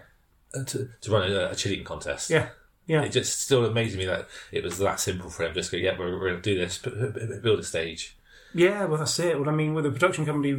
uh, 0.54 0.64
to, 0.64 0.88
to 1.00 1.10
run 1.10 1.30
a, 1.30 1.50
a 1.50 1.84
contest. 1.84 2.30
Yeah. 2.30 2.48
Yeah. 2.86 3.02
It 3.02 3.12
just 3.12 3.40
still 3.40 3.64
amazes 3.64 3.96
me 3.96 4.04
that 4.06 4.26
it 4.50 4.64
was 4.64 4.78
that 4.78 4.98
simple 4.98 5.30
for 5.30 5.44
them. 5.44 5.54
Just 5.54 5.70
go, 5.70 5.76
yeah, 5.78 5.96
we're, 5.96 6.18
we're 6.18 6.30
going 6.30 6.42
to 6.42 6.54
do 6.54 6.58
this, 6.58 6.78
build 6.78 7.60
a 7.60 7.62
stage. 7.62 8.16
Yeah, 8.54 8.84
well, 8.84 8.98
that's 8.98 9.18
it. 9.18 9.38
Well, 9.38 9.48
I 9.48 9.52
mean, 9.52 9.74
with 9.74 9.84
the 9.84 9.90
production 9.90 10.26
company, 10.26 10.52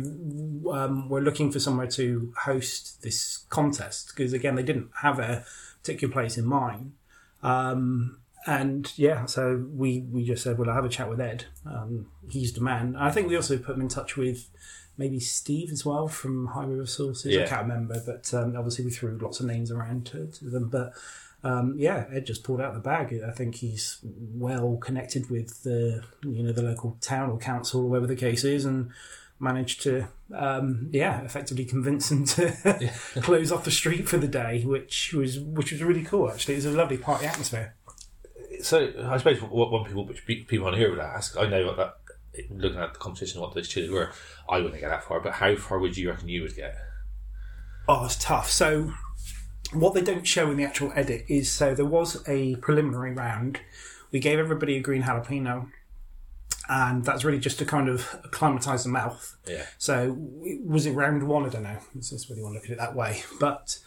um, 0.71 1.09
we're 1.09 1.21
looking 1.21 1.51
for 1.51 1.59
somewhere 1.59 1.87
to 1.87 2.33
host 2.37 3.01
this 3.03 3.45
contest 3.49 4.13
because, 4.15 4.33
again, 4.33 4.55
they 4.55 4.63
didn't 4.63 4.89
have 5.01 5.19
a 5.19 5.45
particular 5.81 6.11
place 6.11 6.37
in 6.37 6.45
mind. 6.45 6.93
Um, 7.41 8.17
and 8.45 8.91
yeah, 8.97 9.25
so 9.25 9.65
we, 9.73 10.01
we 10.11 10.25
just 10.25 10.43
said, 10.43 10.57
well, 10.57 10.69
I'll 10.69 10.75
have 10.75 10.85
a 10.85 10.89
chat 10.89 11.09
with 11.09 11.21
Ed. 11.21 11.45
Um, 11.65 12.07
he's 12.29 12.53
the 12.53 12.61
man. 12.61 12.95
I 12.95 13.11
think 13.11 13.27
we 13.27 13.35
also 13.35 13.57
put 13.57 13.75
him 13.75 13.81
in 13.81 13.87
touch 13.89 14.17
with 14.17 14.49
maybe 14.97 15.19
Steve 15.19 15.71
as 15.71 15.85
well 15.85 16.07
from 16.07 16.47
High 16.47 16.65
River 16.65 16.85
Sauces. 16.85 17.31
I 17.37 17.47
can't 17.47 17.63
remember, 17.63 18.01
but 18.05 18.33
um, 18.33 18.55
obviously 18.55 18.85
we 18.85 18.91
threw 18.91 19.17
lots 19.17 19.39
of 19.39 19.45
names 19.45 19.71
around 19.71 20.05
to, 20.07 20.27
to 20.27 20.49
them. 20.49 20.69
But 20.69 20.93
um, 21.43 21.75
yeah, 21.77 22.05
Ed 22.11 22.25
just 22.25 22.43
pulled 22.43 22.61
out 22.61 22.73
the 22.73 22.79
bag. 22.79 23.19
I 23.27 23.31
think 23.31 23.55
he's 23.55 23.99
well 24.03 24.77
connected 24.77 25.29
with 25.29 25.63
the 25.63 26.03
you 26.23 26.43
know 26.43 26.51
the 26.51 26.63
local 26.63 26.97
town 27.01 27.29
or 27.29 27.37
council 27.37 27.81
or 27.81 27.89
whatever 27.89 28.07
the 28.07 28.15
case 28.15 28.43
is, 28.43 28.65
and 28.65 28.91
managed 29.39 29.81
to 29.81 30.07
um, 30.33 30.89
yeah 30.91 31.21
effectively 31.21 31.65
convince 31.65 32.09
them 32.09 32.23
to 32.25 32.91
close 33.21 33.51
off 33.51 33.65
the 33.65 33.71
street 33.71 34.07
for 34.07 34.17
the 34.17 34.27
day, 34.27 34.63
which 34.63 35.13
was 35.13 35.39
which 35.39 35.71
was 35.71 35.83
really 35.83 36.03
cool. 36.03 36.31
Actually, 36.31 36.55
it 36.55 36.57
was 36.57 36.65
a 36.65 36.71
lovely 36.71 36.97
party 36.97 37.25
atmosphere. 37.25 37.75
So 38.61 38.93
I 39.05 39.17
suppose 39.17 39.41
what 39.41 39.71
one 39.71 39.83
people 39.83 40.05
which 40.05 40.25
pe- 40.25 40.43
people 40.43 40.67
on 40.67 40.75
here 40.75 40.89
would 40.89 40.99
ask, 40.99 41.37
I 41.37 41.47
know 41.47 41.75
that 41.75 41.97
looking 42.49 42.79
at 42.79 42.93
the 42.93 42.99
competition, 42.99 43.41
what 43.41 43.53
those 43.53 43.67
chilies 43.67 43.91
were, 43.91 44.11
I 44.49 44.59
wouldn't 44.59 44.79
get 44.79 44.89
that 44.89 45.03
far. 45.03 45.19
But 45.19 45.33
how 45.33 45.55
far 45.55 45.79
would 45.79 45.97
you 45.97 46.09
reckon 46.09 46.29
you 46.29 46.43
would 46.43 46.55
get? 46.55 46.75
Oh, 47.87 48.05
it's 48.05 48.15
tough. 48.15 48.49
So, 48.49 48.93
what 49.71 49.93
they 49.93 50.01
don't 50.01 50.27
show 50.27 50.51
in 50.51 50.57
the 50.57 50.63
actual 50.65 50.91
edit 50.95 51.25
is 51.27 51.51
so 51.51 51.73
there 51.73 51.85
was 51.85 52.23
a 52.27 52.55
preliminary 52.57 53.11
round. 53.13 53.59
We 54.11 54.19
gave 54.19 54.37
everybody 54.37 54.77
a 54.77 54.81
green 54.81 55.03
jalapeno, 55.03 55.69
and 56.69 57.03
that's 57.03 57.23
really 57.25 57.39
just 57.39 57.57
to 57.59 57.65
kind 57.65 57.89
of 57.89 58.15
acclimatise 58.23 58.83
the 58.83 58.89
mouth. 58.89 59.35
Yeah, 59.47 59.65
So, 59.77 60.15
was 60.63 60.85
it 60.85 60.91
round 60.91 61.23
one? 61.27 61.45
I 61.45 61.49
don't 61.49 61.63
know. 61.63 61.77
It's 61.95 62.11
just 62.11 62.29
whether 62.29 62.39
you 62.39 62.43
want 62.45 62.55
to 62.55 62.59
look 62.59 62.65
at 62.65 62.71
it 62.71 62.77
that 62.77 62.95
way. 62.95 63.23
But 63.39 63.79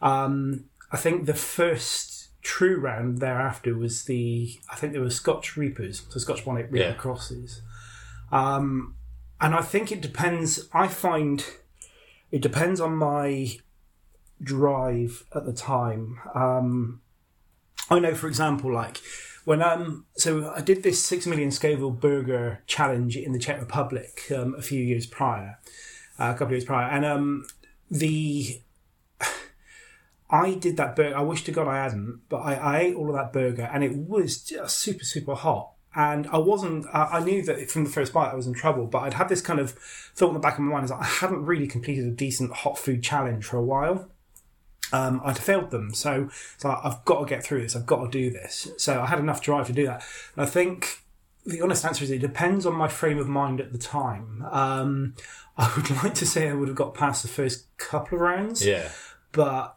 um, 0.00 0.66
I 0.92 0.96
think 0.96 1.26
the 1.26 1.34
first 1.34 2.28
true 2.42 2.76
round 2.78 3.18
thereafter 3.18 3.76
was 3.76 4.04
the 4.04 4.58
I 4.70 4.76
think 4.76 4.92
there 4.92 5.02
were 5.02 5.10
Scotch 5.10 5.56
Reapers, 5.56 6.02
so 6.08 6.18
Scotch 6.20 6.44
Bonnet 6.44 6.70
Reaper 6.70 6.88
Yeah. 6.88 6.92
crosses. 6.94 7.62
Um, 8.30 8.94
and 9.40 9.54
I 9.54 9.60
think 9.62 9.90
it 9.92 10.00
depends. 10.00 10.68
I 10.72 10.86
find 10.88 11.44
it 12.30 12.40
depends 12.40 12.80
on 12.80 12.94
my 12.96 13.56
drive 14.42 15.24
at 15.34 15.46
the 15.46 15.52
time. 15.52 16.18
Um, 16.34 17.00
I 17.90 17.98
know, 17.98 18.14
for 18.14 18.28
example, 18.28 18.72
like 18.72 19.00
when 19.44 19.62
um, 19.62 20.06
so 20.16 20.52
I 20.54 20.60
did 20.60 20.82
this 20.82 21.04
six 21.04 21.26
million 21.26 21.50
Scoville 21.50 21.90
burger 21.90 22.62
challenge 22.66 23.16
in 23.16 23.32
the 23.32 23.38
Czech 23.38 23.60
Republic 23.60 24.30
um, 24.34 24.54
a 24.54 24.62
few 24.62 24.82
years 24.82 25.06
prior, 25.06 25.58
uh, 26.18 26.30
a 26.30 26.32
couple 26.32 26.46
of 26.46 26.52
years 26.52 26.64
prior, 26.64 26.88
and 26.88 27.04
um, 27.04 27.46
the 27.90 28.60
I 30.30 30.54
did 30.54 30.76
that 30.76 30.94
burger. 30.94 31.16
I 31.16 31.22
wish 31.22 31.44
to 31.44 31.52
God 31.52 31.66
I 31.66 31.82
hadn't, 31.82 32.20
but 32.28 32.38
I, 32.38 32.54
I 32.54 32.80
ate 32.80 32.94
all 32.94 33.08
of 33.08 33.16
that 33.16 33.32
burger, 33.32 33.68
and 33.72 33.82
it 33.82 33.96
was 33.96 34.42
just 34.42 34.78
super, 34.78 35.04
super 35.04 35.34
hot. 35.34 35.70
And 35.94 36.26
I 36.28 36.38
wasn't. 36.38 36.86
I, 36.90 37.22
knew 37.22 37.42
that 37.42 37.70
from 37.70 37.84
the 37.84 37.90
first 37.90 38.14
bite 38.14 38.30
I 38.30 38.34
was 38.34 38.46
in 38.46 38.54
trouble, 38.54 38.86
but 38.86 39.00
I'd 39.00 39.14
had 39.14 39.28
this 39.28 39.42
kind 39.42 39.60
of 39.60 39.72
thought 40.14 40.28
in 40.28 40.34
the 40.34 40.40
back 40.40 40.54
of 40.54 40.60
my 40.60 40.72
mind 40.72 40.86
is 40.86 40.90
I 40.90 41.04
haven't 41.04 41.44
really 41.44 41.66
completed 41.66 42.06
a 42.06 42.10
decent 42.10 42.50
hot 42.50 42.78
food 42.78 43.02
challenge 43.02 43.44
for 43.44 43.58
a 43.58 43.62
while. 43.62 44.08
Um, 44.92 45.20
I'd 45.24 45.38
failed 45.38 45.70
them, 45.70 45.94
so 45.94 46.28
it's 46.54 46.64
like 46.64 46.78
I've 46.84 47.04
got 47.04 47.20
to 47.20 47.26
get 47.26 47.42
through 47.42 47.62
this. 47.62 47.74
I've 47.74 47.86
got 47.86 48.04
to 48.04 48.10
do 48.10 48.30
this. 48.30 48.68
So 48.76 49.00
I 49.00 49.06
had 49.06 49.18
enough 49.18 49.40
drive 49.40 49.66
to 49.68 49.72
do 49.72 49.86
that. 49.86 50.04
And 50.36 50.44
I 50.44 50.48
think 50.48 50.98
the 51.46 51.60
honest 51.62 51.84
answer 51.84 52.04
is 52.04 52.10
it 52.10 52.18
depends 52.20 52.66
on 52.66 52.74
my 52.74 52.88
frame 52.88 53.18
of 53.18 53.28
mind 53.28 53.60
at 53.60 53.72
the 53.72 53.78
time. 53.78 54.44
Um, 54.50 55.14
I 55.56 55.72
would 55.76 55.90
like 56.04 56.14
to 56.14 56.26
say 56.26 56.48
I 56.48 56.52
would 56.54 56.68
have 56.68 56.76
got 56.76 56.94
past 56.94 57.22
the 57.22 57.28
first 57.28 57.74
couple 57.78 58.16
of 58.16 58.22
rounds, 58.22 58.64
Yeah. 58.64 58.90
but 59.32 59.76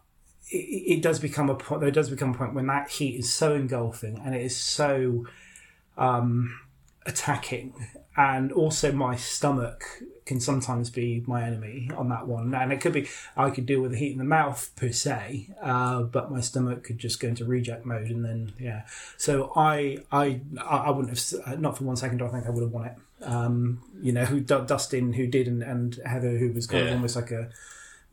it, 0.52 0.58
it 0.98 1.02
does 1.02 1.20
become 1.20 1.50
a 1.50 1.56
point. 1.56 1.82
There 1.82 1.92
does 1.92 2.10
become 2.10 2.32
a 2.34 2.38
point 2.38 2.54
when 2.54 2.68
that 2.68 2.90
heat 2.92 3.18
is 3.18 3.34
so 3.34 3.56
engulfing 3.56 4.22
and 4.24 4.36
it 4.36 4.42
is 4.42 4.56
so 4.56 5.26
um, 5.98 6.60
attacking, 7.06 7.74
and 8.18 8.52
also 8.52 8.92
my 8.92 9.16
stomach 9.16 9.84
can 10.26 10.40
sometimes 10.40 10.90
be 10.90 11.24
my 11.28 11.44
enemy 11.44 11.90
on 11.96 12.10
that 12.10 12.28
one. 12.28 12.54
And 12.54 12.74
it 12.74 12.82
could 12.82 12.94
be 12.94 13.08
I 13.38 13.50
could 13.52 13.66
deal 13.66 13.82
with 13.82 13.92
the 13.92 13.98
heat 13.98 14.12
in 14.12 14.18
the 14.18 14.24
mouth 14.24 14.72
per 14.76 14.92
se, 14.92 15.50
uh, 15.62 16.04
but 16.04 16.32
my 16.32 16.42
stomach 16.42 16.84
could 16.84 16.98
just 16.98 17.20
go 17.20 17.28
into 17.28 17.46
reject 17.46 17.86
mode, 17.86 18.10
and 18.10 18.26
then 18.26 18.54
yeah. 18.60 18.84
So 19.18 19.52
I 19.56 20.00
I 20.12 20.42
I 20.62 20.90
wouldn't 20.92 21.18
have 21.18 21.60
not 21.60 21.78
for 21.78 21.84
one 21.84 21.96
second. 21.96 22.22
I 22.22 22.30
think 22.30 22.46
I 22.46 22.50
would 22.50 22.64
have 22.64 22.72
won 22.72 22.86
it. 22.86 22.96
Um, 23.22 23.82
you 24.02 24.12
know, 24.12 24.26
who 24.26 24.40
Dustin 24.42 25.14
who 25.14 25.28
did, 25.28 25.48
and, 25.48 25.64
and 25.64 26.00
Heather 26.06 26.38
who 26.38 26.52
was 26.52 26.68
kind 26.68 26.88
of 26.88 26.94
almost 26.94 27.16
like 27.16 27.32
a 27.32 27.50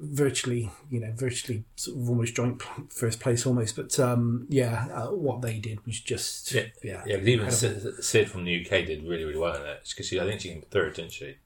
virtually, 0.02 0.70
you 0.90 1.00
know, 1.00 1.12
virtually 1.14 1.64
sort 1.76 1.96
of 1.96 2.08
almost 2.08 2.34
joint 2.34 2.60
first 2.90 3.20
place 3.20 3.46
almost. 3.46 3.76
But 3.76 3.98
um, 3.98 4.46
yeah, 4.48 4.88
uh, 4.92 5.08
what 5.08 5.42
they 5.42 5.58
did 5.58 5.84
was 5.86 6.00
just 6.00 6.52
Yeah. 6.52 6.66
yeah, 6.82 7.02
Yeah, 7.06 7.16
because 7.16 7.28
even 7.28 7.50
Sid, 7.50 8.04
Sid 8.04 8.30
from 8.30 8.44
the 8.44 8.60
UK 8.60 8.84
did 8.84 9.04
really, 9.04 9.24
really 9.24 9.38
well 9.38 9.54
in 9.56 9.66
it. 9.66 9.88
Because 9.88 10.12
I 10.12 10.24
think 10.24 10.40
she 10.40 10.48
came 10.50 10.62
third, 10.62 10.94
didn't 10.94 11.12
she? 11.12 11.36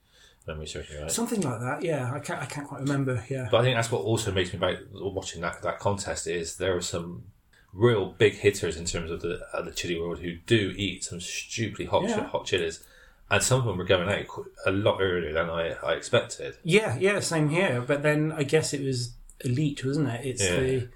Right. 0.47 1.11
something 1.11 1.41
like 1.41 1.61
that. 1.61 1.83
Yeah, 1.83 2.13
I 2.13 2.21
can't 2.21 2.41
I 2.41 2.47
can't 2.47 2.67
quite 2.69 2.81
remember. 2.81 3.25
Yeah, 3.29 3.49
But 3.51 3.59
I 3.61 3.63
think 3.65 3.77
that's 3.77 3.91
what 3.91 4.03
also 4.03 4.31
makes 4.33 4.53
me 4.53 4.59
about 4.59 4.79
watching 4.93 5.41
that 5.43 5.63
that 5.63 5.79
contest 5.81 6.27
is 6.27 6.57
there 6.57 6.77
are 6.77 6.81
some 6.83 7.25
real 7.73 8.07
big 8.07 8.35
hitters 8.35 8.77
in 8.77 8.85
terms 8.87 9.11
of 9.11 9.21
the 9.23 9.41
uh, 9.53 9.63
the 9.63 9.71
chili 9.73 9.99
world 10.01 10.21
who 10.21 10.37
do 10.47 10.73
eat 10.77 11.05
some 11.05 11.21
stupidly 11.21 11.85
hot 11.87 12.05
Yeah. 12.09 12.25
hot 12.29 12.47
chilies, 12.47 12.83
and 13.31 13.43
some 13.43 13.61
of 13.61 13.67
them 13.67 13.77
were 13.77 13.85
going 13.85 14.09
out 14.09 14.27
a 14.65 14.71
lot 14.71 14.99
earlier 15.01 15.33
than 15.33 15.51
I, 15.51 15.73
I 15.85 15.93
expected. 15.95 16.57
yeah, 16.63 16.97
yeah. 16.99 17.21
Same 17.21 17.49
here. 17.51 17.81
But 17.87 18.03
then 18.03 18.33
I 18.33 18.45
guess 18.45 18.73
it 18.73 18.83
was 18.83 19.13
elite, 19.45 19.85
wasn't 19.85 20.09
it? 20.09 20.25
It's 20.25 20.43
Yeah. 20.45 20.57
the 20.61 20.89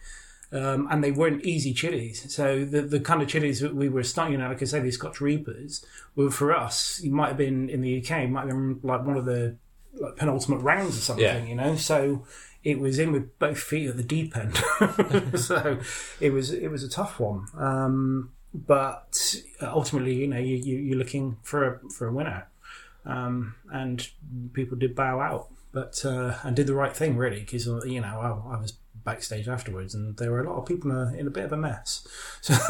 um, 0.53 0.89
and 0.91 1.03
they 1.05 1.11
weren't 1.13 1.45
easy 1.45 1.73
chilies. 1.73 2.33
So 2.35 2.65
the 2.65 2.83
the 2.83 3.01
kind 3.01 3.23
of 3.23 3.29
chilies 3.29 3.61
that 3.61 3.75
we 3.75 3.89
were 3.89 4.03
starting, 4.03 4.33
you 4.33 4.39
know, 4.39 4.49
like 4.49 4.63
I 4.63 4.65
say, 4.67 4.81
these 4.81 4.95
Scotch 4.95 5.21
Reapers 5.21 5.85
were 6.17 6.31
for 6.31 6.55
us. 6.55 7.01
You 7.03 7.13
might 7.13 7.29
have 7.29 7.37
been 7.37 7.69
in 7.71 7.81
the 7.83 7.99
UK, 8.03 8.29
might 8.29 8.41
have 8.43 8.49
been 8.51 8.81
like 8.83 9.05
one 9.05 9.17
of 9.17 9.25
the 9.25 9.57
like 9.95 10.17
penultimate 10.17 10.61
rounds 10.63 10.97
or 10.97 11.01
something, 11.01 11.25
Yeah. 11.25 11.45
you 11.45 11.55
know. 11.55 11.77
So 11.77 12.25
it 12.63 12.79
was 12.79 12.99
in 12.99 13.13
with 13.13 13.39
both 13.39 13.59
feet 13.59 13.89
at 13.89 13.97
the 13.97 14.03
deep 14.03 14.37
end. 14.37 14.57
so 15.39 15.79
it 16.21 16.31
was 16.31 16.53
it 16.53 16.69
was 16.69 16.83
a 16.85 16.89
tough 16.89 17.19
one. 17.21 17.47
Um, 17.57 18.33
but 18.53 19.37
ultimately, 19.63 20.15
you 20.15 20.27
know, 20.27 20.39
you, 20.39 20.57
you 20.57 20.77
you're 20.79 20.99
looking 20.99 21.37
for 21.43 21.65
a 21.67 21.91
for 21.91 22.09
a 22.09 22.13
winner, 22.13 22.49
um, 23.07 23.55
and 23.73 24.09
people 24.53 24.77
did 24.77 24.95
bow 24.97 25.21
out, 25.21 25.49
but 25.73 26.05
uh, 26.05 26.35
and 26.43 26.57
did 26.57 26.67
the 26.67 26.75
right 26.75 26.95
thing 26.95 27.17
really 27.17 27.41
because 27.41 27.67
you 27.87 28.01
know 28.01 28.43
I, 28.49 28.57
I 28.57 28.61
was 28.61 28.75
backstage 29.05 29.49
afterwards, 29.49 29.95
and 29.95 30.17
there 30.17 30.31
were 30.31 30.41
a 30.41 30.49
lot 30.51 30.59
of 30.59 30.67
people 30.67 30.91
in 30.91 30.97
a, 30.97 31.13
in 31.19 31.27
a 31.27 31.31
bit 31.31 31.45
of 31.45 31.53
a 31.53 31.57
mess. 31.57 32.07
So 32.41 32.55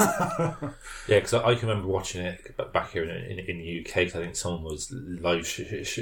Yeah, 1.08 1.16
because 1.20 1.34
I, 1.34 1.44
I 1.44 1.54
can 1.54 1.68
remember 1.68 1.88
watching 1.88 2.24
it 2.24 2.56
back 2.72 2.92
here 2.92 3.04
in, 3.04 3.10
in, 3.10 3.38
in 3.38 3.58
the 3.58 3.80
UK. 3.80 3.94
'cause 4.06 4.16
I 4.16 4.22
think 4.22 4.36
someone 4.36 4.64
was 4.64 4.90
live 4.92 5.46
sh- 5.46 5.60
sh- 5.84 6.00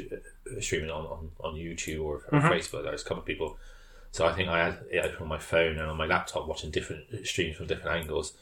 streaming 0.60 0.90
on, 0.90 1.04
on, 1.06 1.30
on 1.40 1.54
YouTube 1.54 2.02
or, 2.02 2.16
or 2.16 2.40
mm-hmm. 2.40 2.48
Facebook. 2.48 2.82
There 2.82 2.92
was 2.92 3.02
a 3.02 3.04
couple 3.04 3.20
of 3.20 3.26
people. 3.26 3.56
So 4.10 4.26
I 4.26 4.32
think 4.32 4.48
I 4.48 4.64
had 4.64 4.78
it 4.90 5.04
open 5.04 5.22
on 5.22 5.28
my 5.28 5.38
phone 5.38 5.78
and 5.78 5.90
on 5.90 5.96
my 5.96 6.06
laptop 6.06 6.46
watching 6.48 6.70
different 6.70 7.04
streams 7.26 7.56
from 7.56 7.66
different 7.66 7.96
angles, 7.96 8.32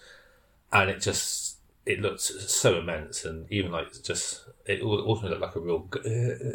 and 0.73 0.89
it 0.91 1.01
just 1.01 1.57
it 1.85 2.01
looked 2.01 2.21
so 2.21 2.79
immense 2.79 3.25
and 3.25 3.51
even 3.51 3.71
like 3.71 3.87
just 4.03 4.45
it 4.67 4.83
ultimately 4.83 5.31
looked 5.31 5.43
like 5.43 5.57
a 5.57 5.61
real 5.61 5.79
good, 5.79 6.05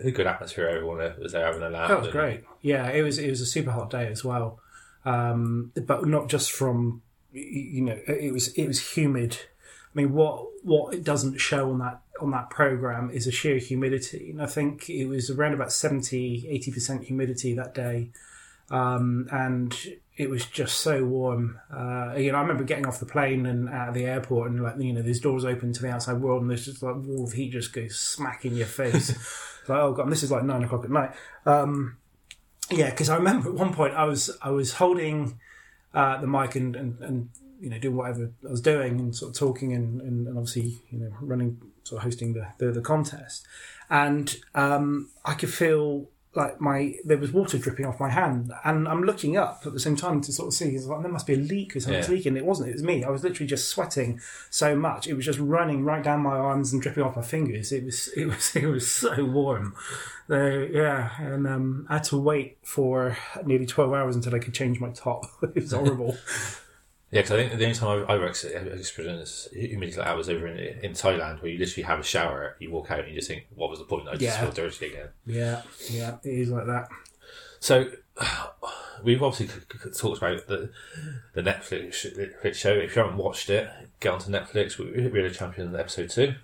a 0.06 0.12
good 0.12 0.28
atmosphere. 0.28 0.68
Everyone 0.68 0.98
was 1.20 1.32
there 1.32 1.46
having 1.46 1.62
a 1.64 1.70
laugh. 1.70 1.90
that 1.90 2.00
was 2.00 2.08
great. 2.10 2.44
Yeah, 2.62 2.90
it 2.90 3.02
was 3.02 3.18
it 3.18 3.30
was 3.30 3.42
a 3.42 3.46
super 3.46 3.72
hot 3.72 3.90
day 3.90 4.08
as 4.08 4.24
well, 4.24 4.60
um, 5.06 5.72
but 5.86 6.06
not 6.08 6.30
just 6.30 6.52
from 6.52 7.02
you 7.32 7.82
know 7.82 7.98
it 8.08 8.34
was 8.34 8.50
it 8.50 8.68
was 8.68 8.96
humid. 8.96 9.38
I 9.94 10.00
mean, 10.00 10.14
what 10.14 10.46
what 10.64 10.94
it 10.94 11.04
doesn't 11.04 11.38
show 11.40 11.70
on 11.72 11.80
that 11.80 12.02
on 12.22 12.32
that 12.32 12.50
program 12.50 13.10
is 13.10 13.28
a 13.28 13.32
sheer 13.32 13.58
humidity, 13.58 14.32
and 14.32 14.42
I 14.42 14.46
think 14.46 14.90
it 14.90 15.06
was 15.06 15.30
around 15.30 15.54
about 15.54 15.72
70 15.72 16.48
80 16.48 16.72
percent 16.72 17.04
humidity 17.06 17.54
that 17.56 17.74
day, 17.74 18.10
um, 18.70 19.28
and 19.32 19.76
it 20.18 20.30
was 20.30 20.46
just 20.46 20.78
so 20.78 21.04
warm. 21.04 21.60
Uh, 21.74 22.14
you 22.16 22.32
know, 22.32 22.38
I 22.38 22.42
remember 22.42 22.64
getting 22.64 22.86
off 22.86 23.00
the 23.00 23.06
plane 23.06 23.46
and 23.46 23.70
out 23.70 23.90
of 23.90 23.94
the 23.96 24.06
airport, 24.06 24.52
and 24.52 24.62
like 24.62 24.76
you 24.80 24.94
know, 24.94 25.02
there's 25.02 25.20
doors 25.20 25.46
open 25.46 25.74
to 25.74 25.82
the 25.82 25.90
outside 25.90 26.22
world, 26.22 26.42
and 26.42 26.50
there's 26.50 26.66
just 26.66 26.84
like 26.84 26.96
wall 26.96 27.26
of 27.26 27.34
heat 27.34 27.52
just 27.52 27.74
goes 27.74 27.98
smack 27.98 28.46
in 28.46 28.56
your 28.56 28.68
face. 28.68 29.48
Like, 29.68 29.78
oh 29.78 29.94
god, 29.94 30.04
and 30.04 30.12
this 30.12 30.24
is 30.24 30.32
like 30.32 30.44
nine 30.44 30.64
o'clock 30.64 30.84
at 30.84 30.90
night. 30.90 31.12
Um, 31.46 31.98
yeah, 32.72 32.90
because 32.90 33.10
I 33.10 33.16
remember 33.16 33.50
at 33.50 33.56
one 33.56 33.74
point 33.74 33.94
I 33.94 34.06
was 34.06 34.36
I 34.42 34.52
was 34.52 34.74
holding 34.74 35.40
uh, 35.94 36.20
the 36.22 36.28
mic 36.28 36.56
and, 36.56 36.76
and, 36.76 37.00
and 37.02 37.30
you 37.60 37.70
know 37.70 37.78
doing 37.80 37.96
whatever 37.96 38.32
I 38.46 38.52
was 38.52 38.62
doing 38.62 39.00
and 39.00 39.16
sort 39.16 39.32
of 39.32 39.38
talking 39.38 39.74
and, 39.74 40.02
and, 40.02 40.28
and 40.28 40.38
obviously 40.38 40.82
you 40.90 41.00
know 41.00 41.12
running 41.22 41.62
sort 41.84 42.00
of 42.00 42.04
hosting 42.04 42.34
the 42.34 42.48
the, 42.58 42.72
the 42.72 42.82
contest, 42.82 43.46
and 43.90 44.36
um, 44.56 45.10
I 45.26 45.34
could 45.34 45.54
feel 45.54 46.08
like 46.34 46.62
my 46.62 46.96
there 47.04 47.18
was 47.18 47.34
water 47.34 47.58
dripping 47.58 47.86
off 47.86 48.00
my 48.00 48.10
hand, 48.10 48.54
and 48.64 48.88
I'm 48.88 49.04
looking 49.04 49.36
up 49.36 49.64
at 49.66 49.74
the 49.74 49.80
same 49.82 49.96
time 49.98 50.22
to 50.22 50.32
sort 50.32 50.48
of 50.48 50.54
see. 50.54 50.78
Like 50.80 51.02
there 51.02 51.12
must 51.12 51.28
be 51.28 51.34
a 51.34 51.38
leak 51.38 51.76
or 51.76 51.80
something's 51.82 52.08
Yeah. 52.08 52.14
leaking. 52.16 52.38
It 52.38 52.46
wasn't. 52.46 52.70
It 52.70 52.74
was 52.74 52.84
me. 52.84 53.04
I 53.04 53.10
was 53.10 53.24
literally 53.24 53.48
just 53.48 53.68
sweating 53.70 54.20
so 54.50 54.76
much. 54.76 55.08
It 55.08 55.16
was 55.16 55.26
just 55.26 55.40
running 55.40 55.84
right 55.84 56.02
down 56.04 56.22
my 56.22 56.38
arms 56.38 56.72
and 56.72 56.82
dripping 56.82 57.04
off 57.04 57.18
my 57.18 57.22
fingers. 57.22 57.72
It 57.74 57.84
was 57.84 58.08
it 58.16 58.26
was 58.28 58.56
it 58.56 58.66
was 58.68 58.90
so 58.90 59.26
warm. 59.26 59.76
So 60.30 60.68
yeah, 60.72 61.10
and 61.20 61.46
um, 61.46 61.86
I 61.90 61.96
had 61.96 62.06
to 62.06 62.18
wait 62.18 62.58
for 62.64 63.18
nearly 63.46 63.66
twelve 63.66 63.92
hours 63.94 64.16
until 64.16 64.34
I 64.34 64.40
could 64.40 64.54
change 64.54 64.80
my 64.80 64.92
top. 64.92 65.26
it 65.44 65.56
was 65.56 65.72
horrible. 65.74 66.16
Yeah, 67.12 67.22
because 67.22 67.32
I 67.32 67.36
think 67.48 67.60
the 67.60 67.66
only 67.66 67.76
time 67.76 68.06
I, 68.10 68.14
I 68.14 68.18
worked 68.18 68.46
experience 68.46 69.50
humidity 69.52 69.98
like 69.98 70.08
that 70.08 70.16
was 70.18 70.30
over 70.30 70.48
in, 70.48 70.58
in 70.84 70.92
Thailand, 70.94 71.42
where 71.42 71.52
you 71.52 71.60
literally 71.60 71.84
have 71.84 72.00
a 72.00 72.04
shower, 72.04 72.56
you 72.60 72.72
walk 72.72 72.90
out, 72.90 73.00
and 73.00 73.10
you 73.10 73.16
just 73.16 73.28
think, 73.28 73.48
"What 73.54 73.70
was 73.70 73.80
the 73.80 73.86
point? 73.86 74.08
I 74.08 74.12
just 74.14 74.22
Yeah. 74.24 74.42
feel 74.42 74.52
dirty 74.52 74.86
again." 74.88 75.10
yeah, 75.26 75.62
yeah, 75.90 76.16
it 76.24 76.30
is 76.40 76.50
like 76.50 76.66
that. 76.68 76.88
So 77.60 77.92
we've 79.04 79.22
obviously 79.22 79.48
talked 79.94 80.18
about 80.20 80.48
the 80.48 80.70
the 81.34 81.42
Netflix 81.42 81.94
show. 82.56 82.72
If 82.74 82.96
you 82.96 83.02
haven't 83.02 83.18
watched 83.18 83.50
it, 83.50 83.70
get 84.00 84.14
onto 84.14 84.32
Netflix. 84.32 84.78
We- 84.78 85.08
We're 85.10 85.28
the 85.28 85.36
champion 85.36 85.76
episode 85.76 86.10
two. 86.10 86.36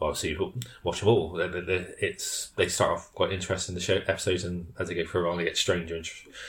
Obviously, 0.00 0.30
you 0.30 0.52
watch 0.84 1.00
them 1.00 1.08
all. 1.08 1.38
It's 1.40 2.50
they 2.56 2.68
start 2.68 2.92
off 2.92 3.12
quite 3.14 3.32
interesting 3.32 3.74
the 3.74 3.80
show 3.80 3.96
episodes, 4.06 4.44
and 4.44 4.72
as 4.78 4.88
they 4.88 4.94
go 4.94 5.04
further 5.04 5.28
on, 5.28 5.38
they 5.38 5.44
get 5.44 5.56
stranger 5.56 5.96
and 5.96 6.06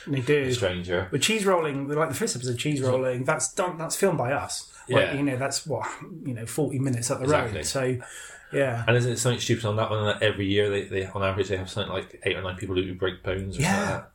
They 0.08 0.22
do. 0.22 0.52
stranger. 0.54 1.08
But 1.12 1.22
cheese 1.22 1.46
rolling, 1.46 1.88
like 1.88 2.10
the 2.10 2.16
first 2.16 2.36
episode, 2.36 2.52
of 2.54 2.60
cheese 2.60 2.82
rolling, 2.82 3.24
that's 3.24 3.54
done. 3.54 3.78
That's 3.78 3.96
filmed 3.96 4.18
by 4.18 4.32
us. 4.34 4.72
Like, 4.88 5.08
Yeah. 5.08 5.14
you 5.16 5.24
know, 5.24 5.38
that's 5.38 5.66
what 5.68 5.88
you 6.26 6.34
know, 6.34 6.46
forty 6.46 6.80
minutes 6.80 7.10
up 7.12 7.20
the 7.20 7.26
Exactly. 7.26 7.58
road. 7.58 7.66
So, 7.66 7.98
yeah, 8.52 8.84
And 8.88 8.98
isn't 8.98 9.12
it 9.14 9.18
something 9.20 9.40
stupid 9.40 9.66
on 9.66 9.76
that 9.78 9.90
one? 9.92 10.06
That 10.06 10.22
every 10.24 10.48
year 10.48 10.70
they, 10.70 10.84
they 10.86 11.06
on 11.06 11.22
average 11.24 11.48
they 11.50 11.58
have 11.58 11.70
something 11.70 11.92
like 11.94 12.20
eight 12.24 12.36
or 12.36 12.42
nine 12.42 12.56
people 12.56 12.76
who 12.76 12.94
break 12.96 13.22
bones. 13.24 13.58
Or 13.58 13.62
Yeah. 13.62 13.72
something 13.76 13.94
like 13.96 14.02
that. 14.04 14.12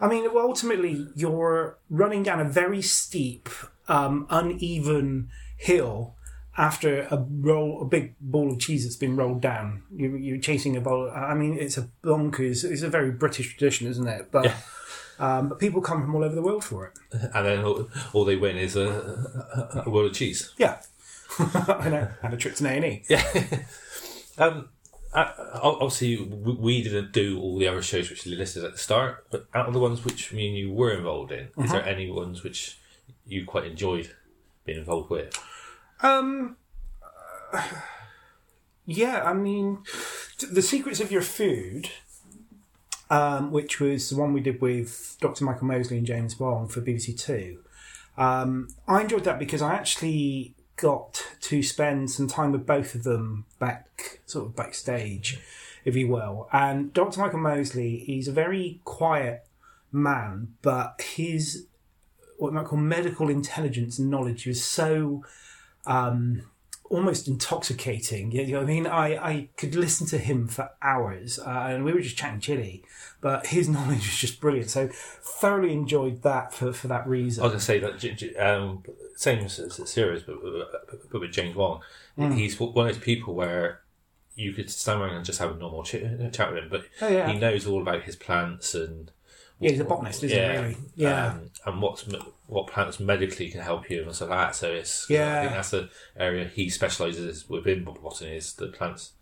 I 0.00 0.08
mean, 0.08 0.34
well, 0.34 0.46
ultimately, 0.46 1.06
you're 1.14 1.78
running 1.88 2.22
down 2.22 2.40
a 2.40 2.44
very 2.44 2.82
steep, 2.82 3.48
um, 3.88 4.26
uneven 4.30 5.30
hill 5.56 6.16
after 6.56 7.02
a 7.10 7.16
roll, 7.16 7.82
a 7.82 7.84
big 7.84 8.14
ball 8.20 8.52
of 8.52 8.58
cheese 8.60 8.84
that's 8.84 8.96
been 8.96 9.16
rolled 9.16 9.40
down. 9.40 9.82
You, 9.94 10.16
you're 10.16 10.38
chasing 10.38 10.76
a 10.76 10.80
bowl. 10.80 11.10
I 11.10 11.34
mean, 11.34 11.58
it's 11.58 11.76
a 11.78 11.88
bonkers. 12.02 12.64
It's 12.64 12.82
a 12.82 12.88
very 12.88 13.10
British 13.10 13.56
tradition, 13.56 13.86
isn't 13.88 14.06
it? 14.06 14.30
But 14.30 14.44
Yeah. 14.44 14.56
um, 15.18 15.48
but 15.48 15.58
people 15.58 15.80
come 15.80 16.02
from 16.02 16.14
all 16.14 16.22
over 16.24 16.34
the 16.34 16.42
world 16.42 16.64
for 16.64 16.86
it. 16.86 16.92
And 17.34 17.46
then 17.46 17.64
all, 17.64 17.88
all 18.12 18.24
they 18.24 18.36
win 18.36 18.56
is 18.56 18.76
a, 18.76 18.86
a, 18.88 19.82
a 19.86 19.90
world 19.90 20.10
of 20.10 20.16
cheese. 20.16 20.52
Yeah, 20.58 20.80
and, 21.38 21.94
a, 21.94 22.16
and 22.22 22.34
a 22.34 22.36
trip 22.36 22.54
to 22.56 22.66
A 22.66 22.70
and 22.70 22.84
E. 22.84 23.04
Yeah. 23.08 23.24
um, 24.38 24.68
uh, 25.12 25.30
obviously, 25.62 26.16
we 26.24 26.82
didn't 26.82 27.12
do 27.12 27.38
all 27.40 27.56
the 27.58 27.68
other 27.68 27.82
shows 27.82 28.10
which 28.10 28.26
you 28.26 28.36
listed 28.36 28.64
at 28.64 28.72
the 28.72 28.78
start, 28.78 29.26
but 29.30 29.46
out 29.54 29.66
of 29.68 29.72
the 29.72 29.78
ones 29.80 30.04
which 30.04 30.32
me 30.32 30.48
and 30.48 30.56
you 30.56 30.72
were 30.72 30.92
involved 30.92 31.30
in, 31.30 31.48
is 31.58 31.70
there 31.70 31.86
any 31.86 32.10
ones 32.10 32.42
which 32.42 32.78
you 33.26 33.44
quite 33.44 33.64
enjoyed 33.64 34.10
being 34.64 34.78
involved 34.78 35.10
with? 35.10 35.38
Um, 36.02 36.56
uh, 37.52 37.62
yeah, 38.86 39.22
I 39.24 39.32
mean, 39.34 39.78
the 40.50 40.62
secrets 40.62 41.00
of 41.00 41.10
your 41.12 41.22
food. 41.22 41.90
um, 43.10 43.52
which 43.52 43.80
was 43.80 44.08
the 44.10 44.16
one 44.16 44.32
we 44.32 44.40
did 44.40 44.60
with 44.60 45.16
Dr. 45.20 45.44
Michael 45.44 45.66
Mosley 45.66 45.98
and 45.98 46.06
James 46.06 46.38
Wong 46.40 46.68
for 46.68 46.80
BBC 46.80 47.18
Two. 47.18 47.58
Um, 48.16 48.68
I 48.88 49.02
enjoyed 49.02 49.24
that 49.24 49.38
because 49.38 49.60
I 49.62 49.74
actually 49.74 50.54
got 50.76 51.22
to 51.42 51.62
spend 51.62 52.10
some 52.10 52.26
time 52.28 52.50
with 52.52 52.66
both 52.66 52.94
of 52.94 53.04
them 53.04 53.44
back, 53.58 54.20
sort 54.26 54.46
of 54.46 54.56
backstage, 54.56 55.38
if 55.84 55.94
you 55.94 56.08
will. 56.08 56.48
And 56.52 56.92
Dr. 56.92 57.20
Michael 57.20 57.40
Mosley, 57.40 57.98
he's 57.98 58.26
a 58.26 58.32
very 58.32 58.80
quiet 58.84 59.46
man, 59.92 60.54
but 60.62 61.00
his 61.16 61.66
what 62.38 62.48
you 62.48 62.54
might 62.54 62.64
call 62.66 62.78
medical 62.78 63.28
intelligence 63.28 63.98
and 63.98 64.10
knowledge 64.10 64.46
was 64.46 64.64
so 64.64 65.24
um, 65.86 66.42
almost 66.90 67.26
intoxicating. 67.28 68.30
You 68.32 68.46
know, 68.46 68.60
I 68.60 68.64
mean, 68.64 68.86
I, 68.86 69.16
I 69.16 69.48
could 69.56 69.74
listen 69.74 70.06
to 70.08 70.18
him 70.18 70.48
for 70.48 70.70
hours, 70.82 71.38
uh, 71.38 71.48
and 71.70 71.84
we 71.84 71.92
were 71.92 72.00
just 72.00 72.16
chatting 72.16 72.40
chili, 72.40 72.84
but 73.20 73.46
his 73.46 73.68
knowledge 73.74 73.98
was 74.06 74.16
just 74.16 74.40
brilliant. 74.40 74.70
So 74.70 74.88
thoroughly 74.92 75.72
enjoyed 75.72 76.22
that 76.22 76.52
for, 76.52 76.72
for 76.72 76.88
that 76.88 77.06
reason. 77.06 77.42
I 77.42 77.46
was 77.46 77.66
going 77.66 77.82
to 77.82 77.98
say 78.00 78.22
that 78.34 78.38
um, 78.56 78.82
same 79.16 79.48
series, 79.48 80.22
but, 80.22 80.42
but, 80.42 81.10
but 81.10 81.20
with 81.20 81.32
James 81.32 81.54
Wong, 81.56 81.80
Mm. 82.16 82.36
he's 82.36 82.60
one 82.60 82.68
of 82.88 82.94
those 82.94 83.02
people 83.02 83.34
where 83.34 83.80
you 84.36 84.52
could 84.52 84.70
stand 84.70 85.00
around 85.02 85.16
and 85.16 85.24
just 85.24 85.40
have 85.40 85.50
a 85.50 85.56
normal 85.56 85.82
ch- 85.82 85.96
chat 86.32 86.52
with 86.52 86.62
him, 86.62 86.68
but 86.70 86.84
Oh, 87.02 87.08
yeah. 87.08 87.28
he 87.32 87.36
knows 87.38 87.66
all 87.66 87.82
about 87.82 88.02
his 88.02 88.14
plants 88.14 88.72
and 88.72 89.10
yeah, 89.60 89.70
he's 89.70 89.80
a 89.80 89.84
botanist, 89.84 90.24
isn't 90.24 90.36
yeah, 90.36 90.52
he? 90.52 90.58
Really? 90.58 90.76
Yeah. 90.96 91.26
um, 91.32 91.50
and 91.66 91.82
what's 91.82 92.04
what 92.46 92.66
plants 92.66 93.00
medically 93.00 93.50
can 93.50 93.60
help 93.60 93.88
you 93.88 94.02
and 94.02 94.14
stuff 94.14 94.30
like 94.30 94.48
that. 94.48 94.56
So 94.56 94.70
it's 94.70 95.08
Yeah. 95.08 95.38
I 95.38 95.42
think 95.42 95.52
that's 95.54 95.70
the 95.70 95.88
area 96.16 96.48
he 96.48 96.68
specialises 96.68 97.48
within 97.48 97.84
botany 97.84 98.36
is 98.36 98.54
the 98.54 98.68
plants 98.68 99.12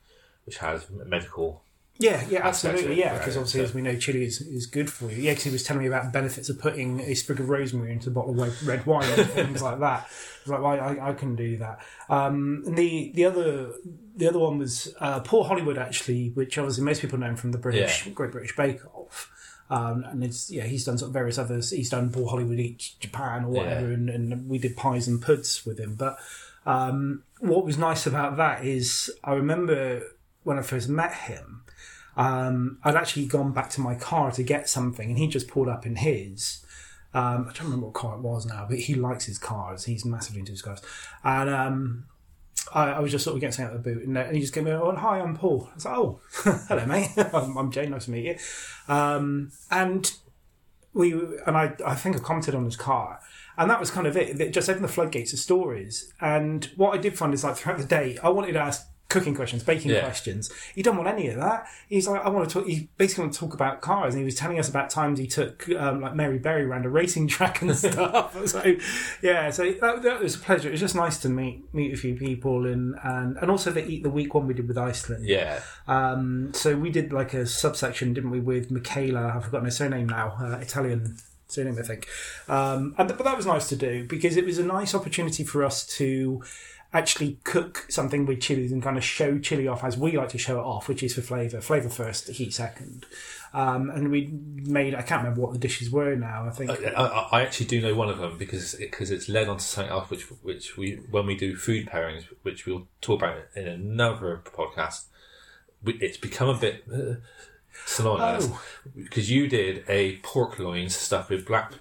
which 0.45 0.59
has 0.59 0.87
medical. 0.91 1.63
Yeah, 1.99 2.25
yeah, 2.29 2.41
absolutely. 2.45 2.99
Yeah, 2.99 3.17
because 3.19 3.37
obviously, 3.37 3.61
so- 3.61 3.65
as 3.65 3.75
we 3.75 3.83
know, 3.83 3.97
chili 3.97 4.25
is, 4.25 4.41
is 4.41 4.67
good 4.67 4.91
for 4.91 5.11
you. 5.11 5.19
Yeah, 5.23 5.33
because 5.33 5.45
he 5.45 5.51
was 5.51 5.63
telling 5.63 5.83
me 5.83 5.89
about 5.89 6.05
the 6.05 6.11
benefits 6.11 6.49
of 6.49 6.59
putting 6.59 7.01
a 7.01 7.15
sprig 7.15 7.39
of 7.39 7.49
rosemary 7.49 7.93
into 7.93 8.09
a 8.09 8.13
bottle 8.13 8.43
of 8.43 8.67
red 8.67 8.85
wine 8.87 9.09
and 9.17 9.31
things 9.31 9.63
like 9.63 9.79
that. 9.81 10.09
I 10.47 10.51
like, 10.51 10.63
well, 10.63 10.81
I, 10.81 11.11
I 11.11 11.13
can 11.13 11.37
do 11.37 11.59
that. 11.59 11.79
Um, 12.09 12.65
and 12.67 12.77
the 12.77 13.13
the 13.15 13.25
other 13.27 13.73
the 14.17 14.27
other 14.27 14.39
one 14.39 14.59
was 14.59 14.93
uh, 14.99 15.21
Paul 15.21 15.45
Hollywood, 15.45 15.79
actually, 15.79 16.31
which 16.31 16.59
obviously 16.59 16.83
most 16.83 17.03
people 17.03 17.19
know 17.19 17.27
him 17.27 17.37
from 17.37 17.53
the 17.53 17.59
British 17.59 18.09
Great 18.15 18.33
British 18.33 18.57
Bake 18.57 18.81
Off. 18.97 19.31
Um, 19.77 20.05
and 20.11 20.23
it's 20.23 20.51
yeah, 20.51 20.65
he's 20.65 20.85
done 20.85 20.99
sort 20.99 21.09
of 21.09 21.15
various 21.15 21.39
others. 21.39 21.71
He's 21.71 21.89
done 21.89 22.11
Paul 22.13 22.29
Hollywood 22.29 22.59
eats 22.61 22.91
Japan 23.01 23.45
or 23.47 23.49
whatever, 23.49 23.89
Yeah. 23.89 23.95
and, 23.95 24.11
and 24.11 24.49
we 24.49 24.59
did 24.59 24.77
pies 24.77 25.09
and 25.09 25.23
puds 25.23 25.65
with 25.65 25.79
him. 25.81 25.95
But 25.95 26.19
um, 26.67 27.23
what 27.41 27.65
was 27.65 27.79
nice 27.79 28.07
about 28.07 28.37
that 28.37 28.65
is 28.65 29.11
I 29.25 29.33
remember 29.33 30.03
when 30.45 30.59
I 30.59 30.63
first 30.63 30.89
met 30.89 31.15
him, 31.15 31.63
um, 32.17 32.79
I'd 32.85 32.97
actually 32.97 33.27
gone 33.27 33.53
back 33.53 33.71
to 33.71 33.81
my 33.81 33.95
car 33.95 34.31
to 34.33 34.43
get 34.43 34.69
something, 34.69 35.09
and 35.09 35.19
he 35.19 35.27
just 35.27 35.49
pulled 35.49 35.69
up 35.69 35.87
in 35.87 35.97
his. 35.97 36.65
Um, 37.15 37.47
I 37.49 37.53
don't 37.53 37.65
remember 37.65 37.87
what 37.87 37.95
car 37.95 38.17
it 38.17 38.21
was 38.21 38.45
now, 38.47 38.67
but 38.69 38.79
he 38.79 38.95
likes 38.95 39.25
his 39.27 39.39
cars. 39.39 39.85
He's 39.85 40.05
massively 40.05 40.41
into 40.41 40.53
his 40.53 40.63
cars, 40.63 40.83
and 41.25 41.49
um, 41.49 42.05
I, 42.75 42.93
I 42.93 43.01
was 43.01 43.11
just 43.11 43.25
sort 43.25 43.35
of 43.35 43.41
getting 43.41 43.65
out 43.65 43.75
of 43.75 43.83
the 43.83 43.91
boot, 43.91 44.05
and, 44.05 44.17
uh, 44.17 44.23
and 44.23 44.35
he 44.35 44.41
just 44.41 44.55
came 44.55 44.67
in. 44.67 44.75
Oh, 44.75 44.95
hi, 44.97 45.21
I'm 45.21 45.37
Paul. 45.37 45.69
I 45.71 45.75
was 45.75 45.85
like, 45.85 45.97
oh, 45.97 46.21
hello, 46.69 46.87
mate. 46.87 47.11
I'm, 47.17 47.57
I'm 47.57 47.71
Jane. 47.71 47.91
Nice 47.91 48.07
to 48.07 48.11
meet 48.11 48.25
you. 48.25 48.95
Um, 48.95 49.53
and 49.71 50.13
we 50.95 51.13
and 51.13 51.57
I, 51.57 51.75
I 51.85 51.95
think 51.95 52.17
I 52.17 52.19
commented 52.19 52.55
on 52.55 52.65
his 52.65 52.77
car, 52.77 53.21
and 53.57 53.71
that 53.71 53.81
was 53.81 53.91
kind 53.91 54.07
of 54.07 54.17
it. 54.17 54.41
It 54.41 54.53
just 54.53 54.69
opened 54.69 54.85
the 54.85 54.93
floodgates 54.93 55.33
of 55.33 55.39
stories. 55.39 56.13
And 56.21 56.65
what 56.77 56.95
I 56.95 56.99
did 56.99 57.17
find 57.17 57.35
is 57.35 57.45
like 57.45 57.57
throughout 57.57 57.79
the 57.79 57.85
day, 57.85 58.19
I 58.23 58.31
wanted 58.31 58.53
to 58.53 58.61
ask 58.61 58.87
cooking 59.13 59.35
questions, 59.35 59.63
baking 59.63 59.91
Yeah. 59.93 60.01
questions. 60.03 60.51
He 60.75 60.83
don't 60.83 60.97
want 60.97 61.09
any 61.09 61.29
of 61.29 61.37
that. 61.37 61.67
He's 61.89 62.09
like, 62.09 62.25
I 62.25 62.29
want 62.31 62.49
to 62.49 62.53
talk. 62.53 62.67
He 62.67 62.89
basically 62.97 63.23
want 63.25 63.35
to 63.35 63.39
talk 63.41 63.55
about 63.55 63.81
cars, 63.81 64.15
and 64.15 64.21
he 64.21 64.25
was 64.25 64.35
telling 64.35 64.59
us 64.59 64.69
about 64.69 64.91
times 64.91 65.19
he 65.19 65.27
took 65.27 65.69
um, 65.71 66.01
like 66.01 66.15
Mary 66.15 66.39
Berry 66.39 66.65
around 66.65 66.85
a 66.87 66.89
racing 66.89 67.29
track 67.35 67.63
and 67.63 67.77
stuff. 67.85 68.37
so 68.49 68.75
yeah, 69.23 69.51
so 69.51 69.71
that, 69.73 70.03
that 70.03 70.21
was 70.21 70.35
a 70.37 70.39
pleasure. 70.39 70.69
It 70.69 70.73
was 70.73 70.81
just 70.81 70.95
nice 70.95 71.19
to 71.19 71.29
meet 71.29 71.63
meet 71.75 71.93
a 71.93 71.97
few 71.97 72.15
people, 72.17 72.67
and 72.67 72.95
and 73.05 73.37
and 73.37 73.51
also 73.51 73.71
the 73.71 73.87
eat 73.87 74.03
the 74.03 74.11
week 74.11 74.35
one 74.35 74.47
we 74.47 74.55
did 74.55 74.67
with 74.69 74.79
Iceland. 74.79 75.27
Yeah, 75.27 75.61
Um, 75.87 76.53
so 76.55 76.75
we 76.77 76.91
did 76.91 77.13
like 77.13 77.35
a 77.35 77.47
subsection, 77.47 78.15
didn't 78.15 78.31
we, 78.31 78.41
with 78.41 78.71
Michaela? 78.71 79.35
I've 79.37 79.45
forgotten 79.45 79.67
her 79.67 79.71
surname 79.71 80.09
now. 80.09 80.37
Uh, 80.41 80.59
Italian 80.59 81.17
surname, 81.53 81.79
I 81.79 81.83
think. 81.83 82.09
Um, 82.49 82.95
and 82.99 83.09
but 83.09 83.25
that 83.25 83.37
was 83.37 83.47
nice 83.47 83.69
to 83.69 83.77
do 83.77 84.05
because 84.05 84.37
it 84.37 84.45
was 84.45 84.59
a 84.59 84.65
nice 84.65 84.95
opportunity 84.95 85.45
for 85.45 85.65
us 85.65 85.87
to 85.99 86.43
actually 86.95 87.39
cook 87.45 87.87
something 87.89 88.27
with 88.27 88.41
chilies 88.41 88.71
and 88.71 88.83
kind 88.83 88.99
of 88.99 89.05
show 89.05 89.39
chili 89.39 89.67
off 89.67 89.83
as 89.83 89.97
we 89.97 90.17
like 90.17 90.29
to 90.31 90.39
show 90.39 90.59
it 90.59 90.65
off, 90.65 90.89
which 90.89 91.03
is 91.03 91.15
for 91.15 91.23
flavour. 91.23 91.61
Flavour 91.61 91.89
first, 91.89 92.29
heat 92.29 92.53
second. 92.53 93.07
Um, 93.55 93.91
and 93.91 94.11
we 94.11 94.33
made, 94.33 94.95
I 94.95 95.03
can't 95.03 95.23
remember 95.23 95.43
what 95.43 95.53
the 95.53 95.59
dishes 95.59 95.91
were 95.91 96.15
now. 96.17 96.47
I 96.47 96.51
think. 96.51 96.71
I, 96.71 96.93
I, 96.93 97.29
I 97.33 97.43
actually 97.43 97.67
do 97.67 97.81
know 97.81 97.95
one 97.95 98.09
of 98.09 98.19
them 98.19 98.39
because 98.39 98.75
because 98.75 99.11
it's 99.11 99.29
led 99.29 99.49
on 99.49 99.59
to 99.59 99.65
something 99.65 99.91
else 99.91 100.11
which 100.11 100.23
which 100.43 100.77
we 100.77 101.01
when 101.11 101.27
we 101.27 101.37
do 101.37 101.57
food 101.57 101.87
pairings, 101.87 102.25
which 102.43 102.67
we'll 102.67 102.89
talk 103.01 103.21
about 103.21 103.39
in 103.55 103.67
another 103.67 104.43
podcast. 104.45 105.05
It's 105.85 106.17
become 106.17 106.49
a 106.49 106.57
bit 106.57 106.85
uh, 106.93 107.15
synonymous 107.87 108.49
Oh. 108.51 108.63
because 108.97 109.31
you 109.31 109.49
did 109.49 109.85
a 109.89 110.17
pork 110.19 110.59
loins 110.59 110.95
stuffed 110.97 111.31
with 111.31 111.47
black 111.47 111.73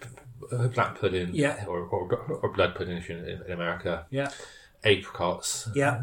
uh, 0.52 0.68
black 0.68 1.00
pudding, 1.00 1.30
Yeah. 1.34 1.64
or, 1.68 1.80
or 1.82 2.14
or 2.42 2.52
blood 2.52 2.76
pudding 2.76 2.98
if 2.98 3.08
you're 3.10 3.20
in, 3.20 3.42
in 3.46 3.52
America, 3.52 4.06
yeah. 4.10 4.30
apricots, 4.84 5.70
Yeah. 5.76 6.02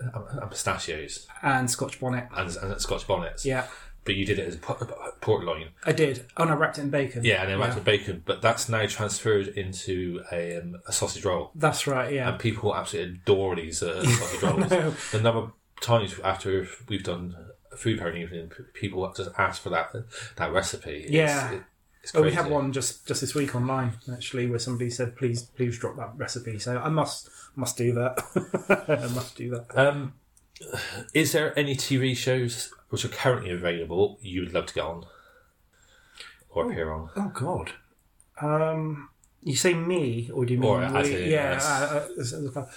and, 0.00 0.40
and 0.42 0.50
pistachios, 0.50 1.26
And 1.42 1.70
Scotch 1.70 1.98
bonnet. 2.00 2.28
and, 2.36 2.54
and 2.56 2.80
Scotch 2.80 3.06
bonnets. 3.06 3.44
Yeah. 3.44 3.66
But 4.04 4.14
you 4.14 4.24
did 4.24 4.38
it 4.38 4.46
as 4.48 4.54
a 4.54 4.58
por- 4.58 5.14
pork 5.20 5.44
loin. 5.44 5.68
I 5.84 5.92
did. 5.92 6.24
Oh, 6.36 6.44
no, 6.44 6.54
wrapped 6.56 6.78
it 6.78 6.82
in 6.82 6.90
bacon. 6.90 7.24
Yeah, 7.24 7.42
and 7.42 7.50
then 7.50 7.58
wrapped 7.58 7.74
with 7.74 7.84
bacon. 7.84 8.22
But 8.24 8.40
that's 8.40 8.66
now 8.68 8.86
transferred 8.86 9.48
into 9.48 10.22
a, 10.32 10.58
um, 10.58 10.76
a 10.86 10.92
sausage 10.92 11.24
roll. 11.26 11.50
That's 11.54 11.86
right, 11.86 12.12
yeah. 12.14 12.28
And 12.30 12.38
people 12.38 12.74
absolutely 12.74 13.14
adore 13.16 13.56
these 13.56 13.82
uh, 13.82 14.02
sausage 14.04 14.42
rolls. 14.42 14.94
The 15.12 15.20
number 15.20 15.40
of 15.40 15.52
times 15.82 16.18
after 16.24 16.66
we've 16.88 17.02
done 17.02 17.36
food 17.76 17.98
pairing 17.98 18.22
evening, 18.22 18.50
people 18.74 19.12
just 19.16 19.30
ask 19.38 19.62
for 19.62 19.70
that 19.70 19.92
that 20.36 20.52
recipe. 20.52 21.04
It's- 21.04 21.10
Yeah. 21.12 21.52
it- 21.52 21.62
Oh, 22.14 22.22
we 22.22 22.32
had 22.32 22.48
one 22.48 22.72
just 22.72 23.06
just 23.06 23.20
this 23.20 23.34
week 23.34 23.54
online 23.54 23.92
actually, 24.10 24.46
where 24.46 24.58
somebody 24.58 24.88
said, 24.88 25.14
"Please, 25.16 25.42
please 25.42 25.78
drop 25.78 25.96
that 25.96 26.12
recipe." 26.16 26.58
So 26.58 26.78
I 26.78 26.88
must 26.88 27.28
must 27.54 27.76
do 27.76 27.92
that. 27.92 28.18
I 29.02 29.12
must 29.14 29.36
do 29.36 29.50
that. 29.50 29.66
Um, 29.76 30.14
is 31.12 31.32
there 31.32 31.56
any 31.58 31.74
TV 31.76 32.16
shows 32.16 32.72
which 32.88 33.04
are 33.04 33.08
currently 33.08 33.50
available 33.50 34.18
you 34.22 34.40
would 34.40 34.54
love 34.54 34.66
to 34.66 34.74
get 34.74 34.84
on 34.84 35.04
or 36.48 36.70
appear 36.70 36.90
on? 36.92 37.10
Oh 37.16 37.30
God. 37.34 37.72
Um, 38.40 39.10
you 39.42 39.56
say 39.56 39.74
me, 39.74 40.30
or 40.32 40.46
do 40.46 40.54
you 40.54 40.60
mean 40.60 40.70
Or 40.70 40.82
as 40.82 41.08
we? 41.08 41.14
in, 41.16 41.30
yeah. 41.30 41.52
yes. 41.52 41.66
Uh, 41.66 42.06
uh, 42.16 42.20
as- 42.20 42.32
as 42.32 42.56
a- 42.56 42.70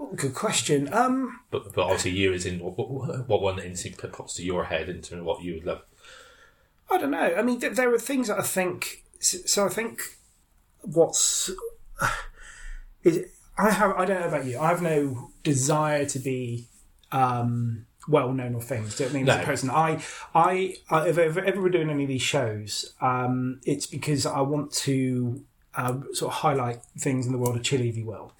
oh, 0.00 0.12
good 0.14 0.34
question. 0.34 0.92
Um, 0.92 1.40
But, 1.50 1.72
but 1.74 1.82
obviously, 1.82 2.12
you 2.12 2.32
is 2.32 2.46
in 2.46 2.60
what, 2.60 3.28
what 3.28 3.42
one 3.42 3.58
instinct 3.58 4.00
pops 4.12 4.34
to 4.34 4.44
your 4.44 4.64
head 4.64 4.88
in 4.88 4.96
terms 5.02 5.20
of 5.20 5.24
what 5.24 5.42
you 5.42 5.54
would 5.54 5.66
love. 5.66 5.82
I 6.90 6.98
don't 6.98 7.10
know. 7.10 7.34
I 7.36 7.42
mean, 7.42 7.60
th- 7.60 7.74
there 7.74 7.92
are 7.94 7.98
things 7.98 8.28
that 8.28 8.38
I 8.38 8.42
think. 8.42 9.04
So 9.20 9.64
I 9.66 9.68
think 9.68 10.00
what's 10.82 11.50
is 13.04 13.24
I 13.58 13.70
have. 13.70 13.92
I 13.96 14.04
don't 14.04 14.20
know 14.20 14.28
about 14.28 14.44
you. 14.46 14.58
I 14.58 14.68
have 14.68 14.82
no 14.82 15.30
desire 15.42 16.04
to 16.06 16.18
be 16.18 16.66
um, 17.10 17.86
well 18.08 18.32
known 18.32 18.54
or 18.54 18.60
famous. 18.60 18.96
Do 18.96 19.04
you 19.04 19.08
know 19.08 19.12
what 19.12 19.16
I 19.16 19.20
mean? 19.22 19.28
As 19.28 19.36
No. 19.36 19.42
a 19.42 19.46
person, 19.46 19.70
I, 19.70 20.02
I, 20.34 20.74
I 20.90 21.08
if 21.08 21.18
ever, 21.18 21.40
ever 21.44 21.62
we're 21.62 21.68
doing 21.68 21.90
any 21.90 22.04
of 22.04 22.08
these 22.08 22.22
shows, 22.22 22.94
um, 23.00 23.60
it's 23.64 23.86
because 23.86 24.26
I 24.26 24.40
want 24.40 24.72
to 24.72 25.44
uh, 25.74 26.00
sort 26.12 26.32
of 26.32 26.38
highlight 26.40 26.80
things 26.98 27.26
in 27.26 27.32
the 27.32 27.38
world 27.38 27.56
of 27.56 27.62
chili, 27.62 27.88
if 27.88 27.96
you 27.96 28.06
will, 28.06 28.32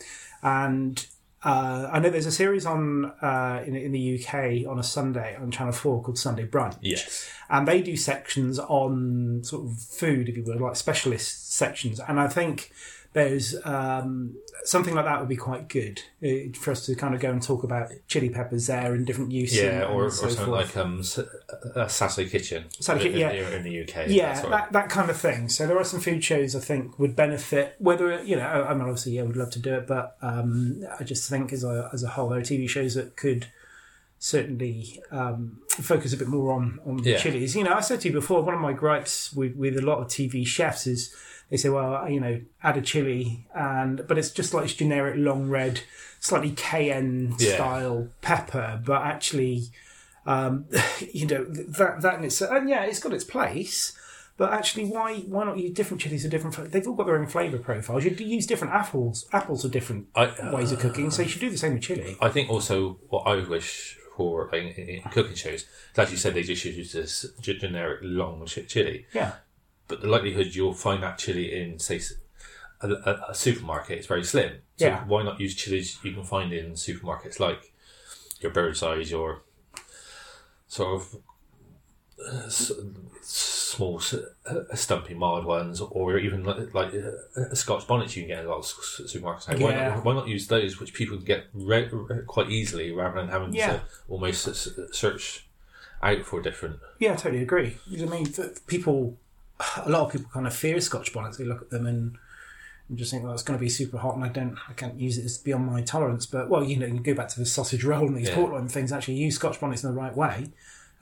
and. 0.42 1.06
Uh, 1.44 1.88
I 1.92 1.98
know 1.98 2.09
there's 2.11 2.26
a 2.26 2.31
series 2.33 2.66
on 2.66 3.07
uh, 3.20 3.62
in, 3.66 3.74
in 3.74 3.90
the 3.92 4.22
UK 4.22 4.68
on 4.70 4.78
a 4.78 4.83
Sunday 4.83 5.37
on 5.37 5.50
Channel 5.50 5.72
Four 5.72 6.02
called 6.02 6.18
Sunday 6.18 6.46
Brunch 6.46 6.76
Yes. 6.81 7.28
and 7.50 7.66
they 7.66 7.83
do 7.83 7.96
sections 7.96 8.59
on 8.61 9.40
sort 9.42 9.66
of 9.66 9.78
food, 9.78 10.28
if 10.28 10.37
you 10.37 10.44
will, 10.44 10.59
like 10.61 10.76
specialist 10.76 11.52
sections. 11.52 11.98
And 11.98 12.20
I 12.20 12.28
think 12.28 12.70
there's 13.14 13.55
um, 13.66 14.35
something 14.64 14.94
like 14.94 15.05
that 15.05 15.20
would 15.20 15.29
be 15.29 15.37
quite 15.37 15.68
good 15.68 16.01
uh, 16.25 16.57
for 16.59 16.70
us 16.70 16.87
to 16.87 16.94
kind 16.94 17.14
of 17.14 17.20
go 17.20 17.31
and 17.31 17.42
talk 17.42 17.62
about 17.62 17.90
chili 18.09 18.31
peppers 18.31 18.68
there 18.68 18.94
and 18.94 19.07
different 19.07 19.31
uses. 19.33 19.59
Yeah, 19.59 19.85
or, 19.85 20.07
or 20.07 20.11
so 20.11 20.29
something 20.29 20.46
forth. 20.46 20.75
like 20.75 20.77
um, 20.79 21.01
S- 21.01 21.18
uh, 21.18 21.88
Saturday 21.88 22.31
Kitchen. 22.31 22.64
Saturday 22.81 23.12
in, 23.12 23.18
yeah. 23.18 23.31
in, 23.51 23.62
the 23.64 23.83
UK. 23.83 24.05
yeah, 24.09 24.40
that, 24.48 24.72
that 24.72 24.88
kind 24.88 25.11
of 25.11 25.16
thing. 25.18 25.51
So 25.51 25.66
there 25.66 25.79
are 25.79 25.85
some 25.85 26.01
food 26.01 26.25
shows 26.25 26.57
I 26.57 26.61
think 26.61 26.98
would 26.98 27.14
benefit. 27.14 27.75
Whether 27.79 28.22
you 28.22 28.37
know, 28.37 28.46
I 28.46 28.72
mean, 28.72 28.83
obviously, 28.83 29.12
yeah, 29.12 29.25
we'd 29.25 29.37
love 29.37 29.51
to 29.51 29.59
do 29.59 29.75
it, 29.75 29.87
but 29.87 30.16
um, 30.22 30.83
I 30.98 31.05
just 31.05 31.29
think 31.29 31.53
as 31.53 31.64
a 31.64 31.90
as 31.92 32.03
a 32.03 32.09
whole, 32.09 32.31
there 32.31 32.38
are 32.38 32.42
TV 32.42 32.66
shows 32.68 32.94
that 32.94 33.16
could 33.16 33.46
certainly 34.18 35.03
um, 35.11 35.59
focus 35.68 36.12
a 36.12 36.16
bit 36.16 36.29
more 36.29 36.53
on 36.55 36.79
on 36.87 37.01
Yeah. 37.03 37.18
chilies. 37.18 37.57
You 37.57 37.64
know, 37.64 37.75
I 37.75 37.81
said 37.81 38.01
to 38.03 38.09
you 38.09 38.14
before, 38.14 38.42
one 38.42 38.55
of 38.55 38.61
my 38.61 38.72
gripes 38.72 39.33
with 39.33 39.55
with 39.57 39.77
a 39.77 39.83
lot 39.83 39.98
of 39.98 40.07
TV 40.07 40.46
chefs 40.46 40.87
is 40.87 41.14
they 41.52 41.58
say, 41.58 41.68
well, 41.68 42.08
you 42.10 42.18
know, 42.18 42.40
add 42.62 42.78
a 42.78 42.80
chili, 42.80 43.46
and 43.54 44.04
but 44.08 44.16
it's 44.16 44.30
just 44.30 44.54
like 44.54 44.64
this 44.64 44.74
generic 44.74 45.16
long 45.18 45.50
red, 45.50 45.82
slightly 46.18 46.52
cayenne 46.52 47.34
Yeah. 47.38 47.54
style 47.56 48.08
pepper, 48.22 48.80
but 48.84 49.02
actually. 49.02 49.68
Um, 50.24 50.66
you 51.12 51.26
know 51.26 51.44
that 51.44 52.00
that 52.02 52.14
in 52.18 52.24
itself, 52.24 52.52
and 52.52 52.68
yeah, 52.68 52.84
it's 52.84 53.00
got 53.00 53.12
its 53.12 53.24
place. 53.24 53.92
But 54.36 54.52
actually, 54.52 54.86
why 54.86 55.16
why 55.26 55.44
not 55.44 55.58
use 55.58 55.72
different 55.72 56.00
chilies 56.00 56.22
for 56.22 56.28
different? 56.30 56.70
They've 56.70 56.86
all 56.86 56.94
got 56.94 57.06
their 57.06 57.18
own 57.18 57.26
flavour 57.26 57.58
profiles. 57.58 58.04
You 58.04 58.12
use 58.12 58.46
different 58.46 58.72
apples. 58.72 59.26
Apples 59.32 59.64
are 59.64 59.68
different 59.68 60.06
I, 60.14 60.32
ways 60.52 60.70
of 60.70 60.78
cooking, 60.78 61.10
so 61.10 61.22
you 61.22 61.28
should 61.28 61.40
do 61.40 61.50
the 61.50 61.58
same 61.58 61.74
with 61.74 61.82
chili. 61.82 62.16
I 62.20 62.28
think 62.28 62.50
also 62.50 62.98
what 63.08 63.22
I 63.26 63.34
wish 63.46 63.98
for 64.16 64.54
in, 64.54 64.68
in, 64.68 64.88
in 64.88 65.02
cooking 65.10 65.34
shows 65.34 65.64
as 65.96 66.10
you 66.10 66.16
said 66.16 66.34
they 66.34 66.42
just 66.42 66.64
use 66.64 66.92
this 66.92 67.26
generic 67.40 68.00
long 68.02 68.46
chili, 68.46 69.06
Yeah, 69.12 69.32
but 69.92 70.00
the 70.00 70.09
likelihood 70.09 70.55
you'll 70.55 70.72
find 70.72 71.02
that 71.02 71.18
chili 71.18 71.52
in 71.61 71.78
say 71.78 72.00
a 72.81 73.35
supermarket 73.35 73.98
is 73.98 74.07
very 74.07 74.24
slim. 74.24 74.52
So 74.76 74.87
Yeah. 74.87 75.05
why 75.05 75.22
not 75.22 75.38
use 75.38 75.55
chilies 75.55 75.98
you 76.02 76.12
can 76.14 76.24
find 76.24 76.50
in 76.50 76.72
supermarkets 76.72 77.38
like 77.38 77.74
your 78.40 78.50
bird's 78.52 78.83
eyes, 78.83 79.11
your 79.11 79.42
sort 80.66 80.94
of 80.98 81.16
uh, 82.26 82.46
s- 82.46 82.72
small 83.20 83.98
s- 83.98 84.14
uh, 84.46 84.74
stumpy 84.74 85.12
mild 85.12 85.44
ones, 85.44 85.81
or 85.83 86.16
even 86.18 86.42
like, 86.42 86.72
like 86.72 86.94
uh, 86.94 87.55
Scotch 87.55 87.87
bonnets 87.87 88.16
you 88.16 88.22
can 88.22 88.28
get 88.28 88.38
in 88.40 88.46
a 88.46 88.48
lot 88.48 88.59
of 88.61 88.64
supermarkets. 88.64 89.46
now. 89.48 89.59
Why, 89.66 89.74
not, 89.74 90.05
why 90.07 90.14
not 90.14 90.28
use 90.28 90.46
those 90.46 90.81
which 90.81 90.94
people 90.94 91.16
can 91.18 91.26
get 91.26 91.44
re- 91.52 91.88
re- 91.92 92.22
quite 92.26 92.48
easily 92.50 92.92
rather 92.92 93.20
than 93.20 93.28
having 93.28 93.52
Yeah. 93.52 93.72
to 93.72 93.83
almost 94.09 94.48
search 94.94 95.46
out 96.02 96.22
for 96.24 96.40
different. 96.40 96.81
yeah, 96.98 97.12
I 97.12 97.16
totally 97.16 97.42
agree. 97.42 97.76
I 97.92 98.05
mean, 98.07 98.26
people, 98.66 99.18
a 99.84 99.88
lot 99.90 100.06
of 100.06 100.12
people 100.12 100.30
kind 100.32 100.46
of 100.46 100.54
fear 100.54 100.80
Scotch 100.80 101.12
bonnets. 101.12 101.36
They 101.38 101.44
look 101.44 101.62
at 101.62 101.70
them 101.70 101.86
and, 101.86 102.16
and 102.88 102.98
just 102.98 103.10
think, 103.10 103.22
well, 103.24 103.32
it's 103.32 103.42
going 103.42 103.58
to 103.58 103.62
be 103.62 103.68
super 103.68 103.98
hot, 103.98 104.14
and 104.16 104.24
I 104.24 104.28
don't, 104.28 104.56
I 104.68 104.72
can't 104.72 104.98
use 104.98 105.18
it. 105.18 105.24
It's 105.24 105.38
beyond 105.38 105.66
my 105.66 105.82
tolerance. 105.82 106.26
But 106.26 106.48
well, 106.48 106.64
you 106.64 106.76
know, 106.76 106.86
you 106.86 107.00
go 107.00 107.14
back 107.14 107.28
to 107.28 107.38
the 107.38 107.46
sausage 107.46 107.84
roll 107.84 108.06
and 108.06 108.16
these 108.16 108.28
Yeah. 108.28 108.34
pork 108.36 108.52
loin 108.52 108.68
things. 108.68 108.92
Actually, 108.92 109.14
use 109.14 109.36
Scotch 109.36 109.60
bonnets 109.60 109.82
in 109.84 109.90
the 109.94 109.98
right 110.00 110.16
way. 110.16 110.50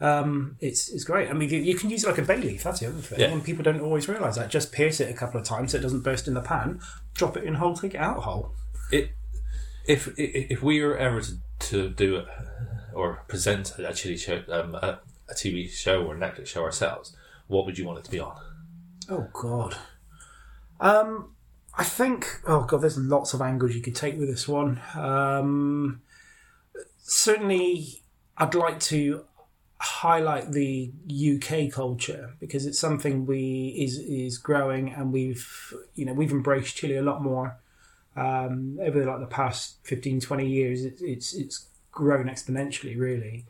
Um, 0.02 0.56
it's 0.60 0.88
it's 0.88 1.04
great. 1.04 1.28
I 1.28 1.34
mean, 1.34 1.50
you, 1.50 1.58
you 1.58 1.74
can 1.74 1.90
use 1.90 2.04
it 2.04 2.06
like 2.06 2.16
a 2.18 2.22
bay 2.22 2.38
leaf. 2.38 2.62
That's 2.62 2.80
the 2.80 2.86
other 2.88 2.96
thing, 3.00 3.20
Yeah. 3.20 3.26
and 3.26 3.44
people 3.44 3.62
don't 3.62 3.80
always 3.80 4.08
realise 4.08 4.36
that. 4.36 4.48
Just 4.50 4.72
pierce 4.72 4.98
it 5.00 5.10
a 5.10 5.12
couple 5.14 5.38
of 5.38 5.46
times 5.46 5.72
so 5.72 5.78
it 5.78 5.82
doesn't 5.82 6.00
burst 6.00 6.26
in 6.26 6.32
the 6.32 6.40
pan. 6.40 6.80
Drop 7.14 7.36
it 7.36 7.44
in 7.44 7.54
whole, 7.56 7.76
take 7.76 7.94
it 7.94 8.00
out 8.00 8.22
whole. 8.22 8.52
It, 8.90 9.10
if 9.86 10.08
if 10.18 10.52
if 10.52 10.62
we 10.62 10.82
were 10.82 10.96
ever 10.96 11.20
to, 11.20 11.32
to 11.58 11.90
do 11.90 12.16
it 12.16 12.26
or 12.94 13.22
present 13.28 13.78
a 13.78 13.92
chili 13.92 14.16
show, 14.16 14.42
um, 14.50 14.74
a, 14.74 15.00
a 15.28 15.34
TV 15.34 15.68
show 15.68 16.02
or 16.06 16.14
a 16.14 16.18
Netflix 16.18 16.46
show 16.46 16.62
ourselves, 16.62 17.14
what 17.50 17.66
would 17.66 17.76
you 17.76 17.84
want 17.84 17.98
it 17.98 18.04
to 18.04 18.10
be 18.10 18.20
on? 18.20 18.36
Oh 19.08 19.28
God. 19.32 19.76
Um, 20.78 21.34
I 21.76 21.84
think. 21.84 22.40
Oh 22.46 22.64
God, 22.64 22.80
there's 22.80 22.96
lots 22.96 23.34
of 23.34 23.42
angles 23.42 23.74
you 23.74 23.82
could 23.82 23.96
take 23.96 24.18
with 24.18 24.28
this 24.28 24.48
one. 24.48 24.80
Um, 24.94 26.00
certainly, 26.98 28.02
I'd 28.38 28.54
like 28.54 28.80
to 28.80 29.24
highlight 29.78 30.52
the 30.52 30.92
UK 31.10 31.72
culture 31.72 32.34
because 32.38 32.66
it's 32.66 32.78
something 32.78 33.24
we 33.24 33.74
is 33.78 33.98
is 33.98 34.36
growing 34.36 34.92
and 34.92 35.10
we've 35.10 35.72
you 35.94 36.04
know 36.04 36.12
we've 36.12 36.32
embraced 36.32 36.76
chili 36.76 36.96
a 36.98 37.02
lot 37.02 37.22
more 37.22 37.56
um, 38.14 38.78
over 38.82 39.06
like 39.06 39.20
the 39.20 39.26
past 39.26 39.78
15 39.84 40.20
20 40.20 40.46
years 40.46 40.84
it's 40.84 41.00
it's, 41.00 41.32
it's 41.32 41.68
grown 41.90 42.26
exponentially 42.26 42.98
really 42.98 43.46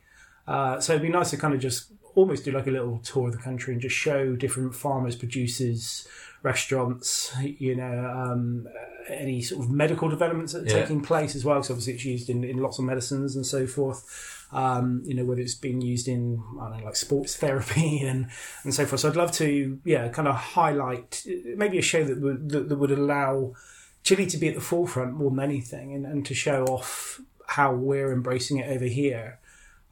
uh, 0.47 0.79
so 0.79 0.93
it'd 0.93 1.03
be 1.03 1.09
nice 1.09 1.31
to 1.31 1.37
kind 1.37 1.53
of 1.53 1.59
just 1.59 1.91
almost 2.15 2.45
do 2.45 2.53
like 2.53 2.67
a 2.67 2.71
little 2.71 2.99
tour 2.99 3.29
of 3.29 3.33
the 3.33 3.43
country 3.43 3.73
and 3.73 3.81
just 3.83 3.95
show 3.97 4.35
different 4.37 4.75
farmers 4.75 5.17
producers 5.17 6.07
restaurants 6.43 7.33
you 7.43 7.75
know 7.75 8.05
um, 8.15 8.67
any 9.09 9.43
sort 9.43 9.65
of 9.65 9.71
medical 9.71 10.09
developments 10.09 10.53
that 10.53 10.63
are 10.63 10.67
Yeah. 10.67 10.83
taking 10.83 11.03
place 11.03 11.35
as 11.37 11.45
well 11.45 11.57
because 11.57 11.71
obviously 11.71 11.95
it's 11.95 12.05
used 12.05 12.31
in, 12.31 12.45
in 12.45 12.59
lots 12.59 12.79
of 12.79 12.85
medicines 12.85 13.37
and 13.37 13.45
so 13.47 13.67
forth 13.67 14.37
um, 14.53 15.03
you 15.05 15.15
know, 15.15 15.25
whether 15.25 15.41
it's 15.41 15.55
being 15.55 15.81
used 15.81 16.09
in, 16.09 16.43
I 16.61 16.71
don't 16.71 16.79
know, 16.81 16.85
like 16.87 16.97
sports 16.97 17.37
therapy 17.43 18.01
and, 18.01 18.27
and 18.65 18.75
so 18.75 18.85
forth. 18.85 19.03
So 19.03 19.09
I'd 19.09 19.15
love 19.15 19.31
to, 19.33 19.79
yeah, 19.85 20.09
kind 20.09 20.27
of 20.27 20.35
highlight 20.35 21.25
maybe 21.57 21.79
a 21.79 21.83
show 21.83 22.03
that 22.03 22.21
would, 22.21 22.49
that, 22.51 22.69
that 22.69 22.77
would 22.77 22.91
allow 22.91 23.55
chili 24.03 24.27
to 24.27 24.37
be 24.39 24.49
at 24.49 24.57
the 24.57 24.61
forefront 24.61 25.13
more 25.15 25.31
than 25.31 25.39
anything 25.39 25.95
and, 25.95 26.05
and 26.05 26.27
to 26.27 26.35
show 26.35 26.65
off 26.65 27.21
how 27.47 27.73
we're 27.73 28.13
embracing 28.13 28.59
it 28.59 28.69
over 28.69 28.87
here. 28.87 29.39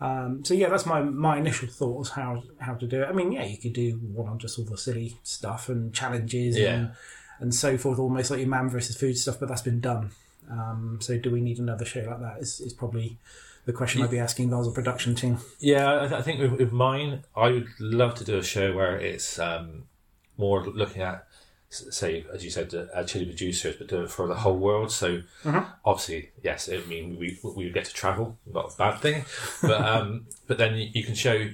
Um, 0.01 0.45
so 0.45 0.55
yeah, 0.55 0.69
that's 0.69 0.87
my, 0.87 1.01
my 1.03 1.39
initial 1.39 1.69
thoughts 1.69 2.11
how 2.11 2.43
how 2.61 2.75
to 2.75 2.87
do 2.87 3.03
it. 3.03 3.07
I 3.09 3.13
mean, 3.13 3.33
yeah, 3.33 3.45
you 3.45 3.57
could 3.59 3.73
do 3.73 3.93
one 4.15 4.29
on 4.29 4.39
just 4.39 4.59
all 4.59 4.65
the 4.65 4.79
silly 4.79 5.17
stuff 5.23 5.69
and 5.69 5.93
challenges 5.93 6.57
Yeah. 6.57 6.75
and 6.75 6.91
and 7.41 7.55
so 7.55 7.77
forth, 7.79 7.99
almost 7.99 8.31
like 8.31 8.41
your 8.41 8.49
man 8.49 8.69
versus 8.69 8.97
food 8.97 9.17
stuff, 9.17 9.39
but 9.41 9.49
that's 9.49 9.63
been 9.63 9.81
done. 9.81 10.11
Um, 10.51 10.99
so 11.01 11.19
do 11.19 11.31
we 11.31 11.41
need 11.41 11.59
another 11.59 11.85
show 11.85 12.01
like 12.01 12.21
that? 12.21 12.39
Is 12.41 12.61
is 12.61 12.73
probably 12.73 13.17
the 13.65 13.73
question 13.73 14.03
I'd 14.03 14.11
be 14.11 14.19
asking 14.19 14.51
I 14.51 14.67
a 14.67 14.73
production 14.73 15.15
team. 15.15 15.39
Yeah, 15.61 15.97
I, 15.97 16.09
th- 16.09 16.13
I 16.21 16.23
think 16.23 16.41
with, 16.41 16.53
with 16.53 16.73
mine, 16.73 17.25
I 17.37 17.51
would 17.51 17.69
love 17.79 18.15
to 18.17 18.25
do 18.25 18.39
a 18.39 18.43
show 18.43 18.75
where 18.75 18.97
it's 18.99 19.39
um, 19.39 19.85
more 20.39 20.65
looking 20.65 21.03
at, 21.03 21.27
say, 21.71 22.25
as 22.33 22.43
you 22.45 22.51
said, 22.51 22.73
uh, 22.75 23.05
chili 23.05 23.27
producers, 23.27 23.77
but 23.77 23.89
do 23.89 24.03
it 24.03 24.11
for 24.11 24.27
the 24.27 24.35
whole 24.37 24.57
world. 24.57 24.91
So 24.91 25.23
obviously, 25.85 26.31
yes, 26.43 26.69
I 26.73 26.79
mean 26.89 27.19
we 27.19 27.39
we 27.57 27.71
get 27.71 27.85
to 27.85 27.93
travel, 27.93 28.39
not 28.53 28.73
a 28.75 28.77
bad 28.79 28.99
thing, 29.01 29.25
but 29.63 29.81
um, 29.81 30.27
but 30.47 30.57
then 30.59 30.77
you, 30.77 30.89
you 30.95 31.05
can 31.05 31.15
show 31.15 31.47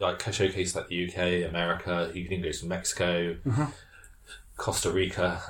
like 0.00 0.20
showcase 0.32 0.74
like 0.74 0.88
the 0.88 1.08
UK, 1.08 1.48
America. 1.50 2.10
You 2.14 2.24
can 2.24 2.32
even 2.32 2.42
go 2.44 2.52
to 2.52 2.66
Mexico. 2.66 3.36
Costa 4.56 4.90
Rica 4.90 5.42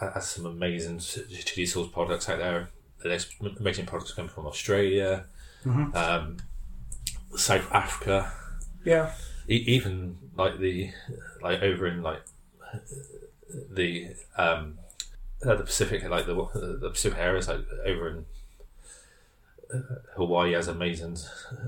uh, 0.00 0.10
has 0.14 0.26
some 0.28 0.46
amazing 0.46 0.98
chili 0.98 1.66
sauce 1.66 1.90
products 1.92 2.28
out 2.30 2.38
there. 2.38 2.70
There's 3.02 3.28
amazing 3.60 3.84
products 3.84 4.12
coming 4.14 4.30
from 4.30 4.46
Australia, 4.46 5.26
um, 5.94 6.38
South 7.36 7.70
Africa, 7.72 8.32
Yeah, 8.86 9.12
e- 9.46 9.64
even 9.66 10.16
like 10.34 10.58
the 10.58 10.90
like 11.42 11.60
over 11.62 11.86
in 11.86 12.02
like 12.02 12.22
the 13.70 14.08
um 14.36 14.78
uh, 15.44 15.54
the 15.54 15.64
Pacific, 15.64 16.08
like 16.08 16.26
the 16.26 16.34
the 16.80 16.90
Pacific 16.90 17.18
areas, 17.18 17.48
like 17.48 17.60
over 17.84 18.08
in 18.08 18.24
uh, 19.72 19.78
Hawaii 20.16 20.52
has 20.52 20.68
amazing 20.68 21.16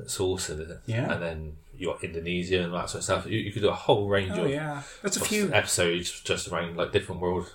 sauce, 0.07 0.49
and 0.49 0.79
Yeah. 0.87 1.13
and 1.13 1.23
then 1.23 1.57
you 1.77 1.89
got 1.89 2.03
Indonesia 2.03 2.63
and 2.63 2.73
that 2.75 2.89
sort 2.91 3.01
of 3.01 3.05
stuff. 3.05 3.27
You, 3.27 3.39
you 3.39 3.53
could 3.53 3.63
do 3.63 3.69
a 3.69 3.75
whole 3.75 4.09
range 4.09 4.33
oh 4.37 4.45
of 4.45 4.51
yeah. 4.51 4.83
There's 5.03 5.17
a 5.17 5.21
few. 5.25 5.53
episodes 5.53 6.21
just 6.23 6.49
around 6.49 6.77
like 6.77 6.93
different 6.93 7.21
world. 7.21 7.53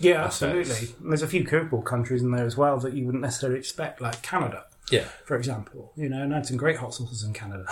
Yeah, 0.00 0.24
aspects. 0.24 0.70
absolutely. 0.70 0.94
And 1.02 1.10
there's 1.12 1.22
a 1.22 1.28
few 1.28 1.44
curveball 1.44 1.84
countries 1.84 2.22
in 2.22 2.30
there 2.30 2.46
as 2.46 2.56
well 2.56 2.78
that 2.80 2.94
you 2.94 3.04
wouldn't 3.04 3.22
necessarily 3.22 3.58
expect, 3.58 4.00
like 4.00 4.22
Canada. 4.22 4.64
Yeah, 4.90 5.04
for 5.24 5.36
example. 5.36 5.92
You 5.94 6.08
know, 6.08 6.22
and 6.22 6.32
I 6.32 6.36
had 6.38 6.46
some 6.46 6.56
great 6.56 6.78
hot 6.78 6.94
sauces 6.94 7.22
in 7.22 7.32
Canada 7.32 7.64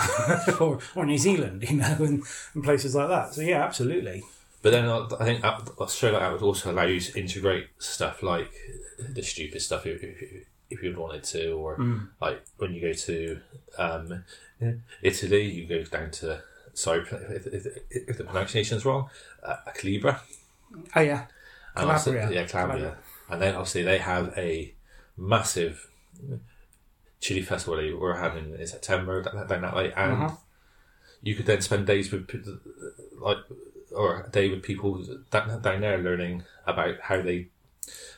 or, 0.61 0.79
or 0.95 1.07
New 1.07 1.19
Zealand, 1.19 1.65
you 1.69 1.77
know, 1.79 1.97
and, 1.99 2.23
and 2.55 2.63
places 2.63 2.95
like 2.95 3.09
that. 3.09 3.35
So, 3.35 3.41
yeah, 3.41 3.65
absolutely. 3.65 4.23
But 4.63 4.73
then 4.73 4.89
I 4.89 5.25
think 5.25 5.45
a 5.45 5.89
show 5.89 6.11
like 6.11 6.21
that 6.21 6.33
would 6.33 6.43
also 6.43 6.73
allow 6.73 6.83
you 6.85 7.01
to 7.01 7.19
integrate 7.19 7.69
stuff 7.79 8.23
like 8.23 8.53
the 8.99 9.23
stupid 9.23 9.63
stuff 9.63 9.87
if, 9.87 10.03
if, 10.03 10.47
if 10.71 10.83
you'd 10.83 10.97
wanted 10.99 11.23
to, 11.25 11.53
or 11.53 11.77
like 12.21 12.43
when 12.57 12.75
you 12.75 12.81
go 12.81 12.93
to 12.93 13.41
um, 13.79 14.25
Italy, 15.03 15.43
you 15.51 15.67
go 15.67 15.85
down 15.85 16.11
to 16.11 16.43
sorry 16.75 17.01
if, 17.03 17.47
if, 17.47 17.67
if 17.91 18.19
the 18.19 18.25
pronunciation's 18.25 18.85
wrong, 18.85 19.09
uh, 19.45 19.57
Calibra. 19.77 20.21
Oh, 20.97 21.01
yeah. 21.01 21.27
Calabria. 21.77 22.31
yeah, 22.33 22.45
Calabria. 22.45 22.47
Calabria. 22.49 22.97
And 23.31 23.43
then 23.43 23.55
obviously 23.55 23.83
they 23.83 23.99
have 23.99 24.37
a 24.37 24.75
massive 25.17 25.89
chili 27.21 27.43
festival 27.43 27.77
they 27.77 27.93
were 27.93 28.17
having 28.17 28.55
in 28.59 28.67
September 28.67 29.23
down 29.23 29.47
down 29.47 29.63
that 29.63 29.77
way, 29.77 29.93
and 29.97 30.13
Uh-huh. 30.25 30.37
you 31.23 31.35
could 31.37 31.47
then 31.47 31.61
spend 31.61 31.87
days 31.87 32.11
with 32.11 32.29
like 33.21 33.39
or 33.95 34.29
day 34.33 34.49
with 34.51 34.63
people 34.63 35.05
down, 35.31 35.63
there 35.81 35.99
learning 35.99 36.45
about 36.67 36.97
how 37.03 37.21
they 37.23 37.49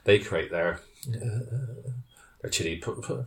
they 0.04 0.18
create 0.18 0.50
their 0.50 0.80
uh, 1.08 1.38
their 2.42 2.50
chili 2.50 2.76
pro- 2.76 3.00
pro- 3.00 3.26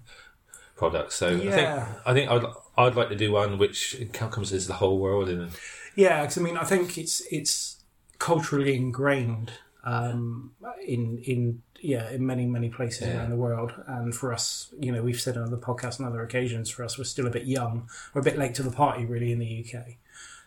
products. 0.75 1.15
So 1.15 1.29
Yeah. 1.29 1.87
I 2.05 2.13
think 2.13 2.29
I 2.29 2.37
think 2.37 2.45
I'd 2.45 2.53
I'd 2.87 2.95
like 2.95 3.09
to 3.09 3.15
do 3.15 3.31
one 3.31 3.57
which 3.57 3.95
encompasses 3.99 4.67
the 4.67 4.73
whole 4.75 4.97
world 4.99 5.29
in. 5.29 5.49
Yeah, 5.95 6.21
because 6.21 6.37
I 6.37 6.41
mean, 6.41 6.57
I 6.57 6.63
think 6.63 6.97
it's 6.97 7.21
it's 7.31 7.83
culturally 8.19 8.75
ingrained 8.75 9.51
um, 9.83 10.53
in 10.85 11.19
in 11.25 11.61
yeah 11.81 12.09
in 12.09 12.25
many 12.25 12.45
many 12.45 12.69
places 12.69 13.07
Yeah. 13.07 13.17
around 13.17 13.29
the 13.29 13.35
world. 13.35 13.73
And 13.87 14.15
for 14.15 14.33
us, 14.33 14.73
you 14.79 14.91
know, 14.91 15.03
we've 15.03 15.21
said 15.21 15.37
on 15.37 15.43
other 15.43 15.57
podcasts 15.57 15.99
and 15.99 16.07
other 16.07 16.23
occasions, 16.23 16.69
for 16.69 16.83
us, 16.83 16.97
we're 16.97 17.03
still 17.03 17.27
a 17.27 17.31
bit 17.31 17.45
young. 17.45 17.87
We're 18.13 18.21
a 18.21 18.23
bit 18.23 18.37
late 18.39 18.55
to 18.55 18.63
the 18.63 18.71
party, 18.71 19.05
really, 19.05 19.31
in 19.31 19.39
the 19.39 19.65
UK. 19.65 19.97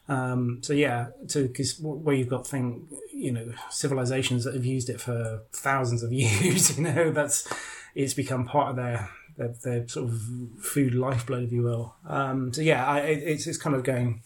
Um, 0.09 0.59
so 0.63 0.73
yeah, 0.73 1.09
because 1.33 1.79
where 1.81 2.15
you've 2.15 2.29
got 2.29 2.47
thing, 2.47 2.87
you 3.13 3.33
know, 3.33 3.53
civilizations 3.71 4.45
that 4.45 4.55
have 4.55 4.65
used 4.65 4.89
it 4.89 5.01
for 5.01 5.43
thousands 5.53 6.03
of 6.03 6.13
years, 6.23 6.77
you 6.79 6.85
know, 6.85 7.11
that's 7.11 7.47
it's 7.95 8.15
become 8.15 8.45
part 8.47 8.71
of 8.71 8.77
their 8.77 9.09
their, 9.37 9.55
their 9.65 9.89
sort 9.89 10.09
of 10.11 10.21
food 10.61 10.95
lifeblood, 10.95 11.43
if 11.45 11.53
you 11.53 11.63
will. 11.63 11.95
Um, 12.09 12.53
so 12.53 12.63
yeah, 12.63 12.87
I, 12.87 12.99
it's 13.01 13.47
it's 13.47 13.59
kind 13.59 13.75
of 13.75 13.83
going 13.85 14.23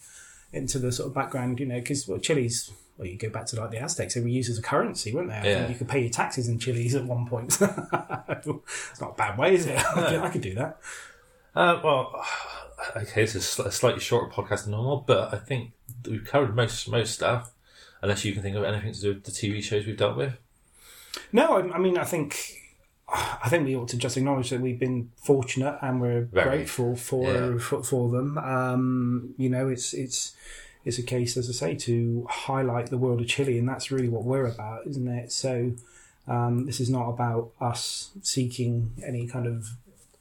into 0.53 0.77
the 0.79 0.91
sort 0.91 1.07
of 1.07 1.15
background, 1.15 1.59
you 1.59 1.65
know, 1.65 1.79
because 1.79 2.07
well, 2.07 2.19
chilies. 2.19 2.71
Well, 2.97 3.07
you 3.07 3.17
go 3.17 3.29
back 3.29 3.47
to 3.47 3.55
like 3.59 3.71
the 3.71 3.79
Aztecs; 3.79 4.13
they 4.13 4.21
were 4.21 4.27
used 4.27 4.51
as 4.51 4.59
a 4.59 4.61
currency, 4.61 5.11
weren't 5.15 5.29
they? 5.29 5.35
I 5.35 5.43
Yeah. 5.45 5.57
think 5.59 5.69
you 5.71 5.75
could 5.77 5.87
pay 5.87 6.01
your 6.01 6.09
taxes 6.11 6.47
in 6.47 6.59
chilies 6.59 6.93
at 6.93 7.05
one 7.05 7.25
point. 7.25 7.53
it's 7.61 9.01
not 9.01 9.11
a 9.11 9.13
bad 9.17 9.39
way, 9.39 9.55
is 9.55 9.65
it? 9.65 9.77
I, 9.95 10.09
could, 10.09 10.19
I 10.19 10.29
could 10.29 10.41
do 10.41 10.53
that. 10.55 10.77
Uh, 11.55 11.79
well, 11.83 12.23
okay, 12.95 13.21
this 13.21 13.35
is 13.35 13.59
a 13.59 13.71
slightly 13.71 13.99
shorter 13.99 14.31
podcast 14.31 14.63
than 14.63 14.71
normal, 14.71 15.03
but 15.07 15.33
I 15.33 15.37
think 15.37 15.71
we've 16.07 16.25
covered 16.25 16.55
most 16.55 16.87
most 16.89 17.13
stuff. 17.13 17.51
Unless 18.03 18.25
you 18.25 18.33
can 18.33 18.41
think 18.41 18.55
of 18.55 18.63
anything 18.63 18.93
to 18.93 18.99
do 19.01 19.07
with 19.09 19.23
the 19.25 19.31
TV 19.31 19.61
shows 19.61 19.85
we've 19.85 19.95
dealt 19.97 20.17
with. 20.17 20.33
No, 21.31 21.53
I, 21.57 21.75
I 21.75 21.77
mean, 21.77 21.97
I 21.99 22.03
think 22.03 22.35
I 23.13 23.47
think 23.49 23.65
we 23.67 23.75
ought 23.75 23.89
to 23.89 23.97
just 23.97 24.17
acknowledge 24.17 24.49
that 24.49 24.59
we've 24.61 24.79
been 24.79 25.11
fortunate 25.17 25.77
and 25.81 26.01
we're 26.01 26.21
Very. 26.23 26.49
grateful 26.57 26.95
for, 26.95 27.31
Yeah. 27.31 27.57
for 27.59 27.83
for 27.83 28.09
them. 28.09 28.37
Um, 28.39 29.35
you 29.37 29.49
know, 29.49 29.67
it's 29.69 29.93
it's 29.93 30.33
it's 30.83 30.97
a 30.97 31.03
case, 31.03 31.37
as 31.37 31.47
I 31.47 31.51
say, 31.53 31.75
to 31.75 32.25
highlight 32.27 32.87
the 32.89 32.97
world 32.97 33.21
of 33.21 33.27
chili, 33.27 33.59
and 33.59 33.69
that's 33.69 33.91
really 33.91 34.09
what 34.09 34.23
we're 34.23 34.47
about, 34.47 34.87
isn't 34.87 35.07
it? 35.07 35.31
So 35.31 35.73
um, 36.27 36.65
this 36.65 36.79
is 36.79 36.89
not 36.89 37.07
about 37.09 37.51
us 37.61 38.09
seeking 38.23 38.91
any 39.05 39.27
kind 39.27 39.45
of 39.45 39.67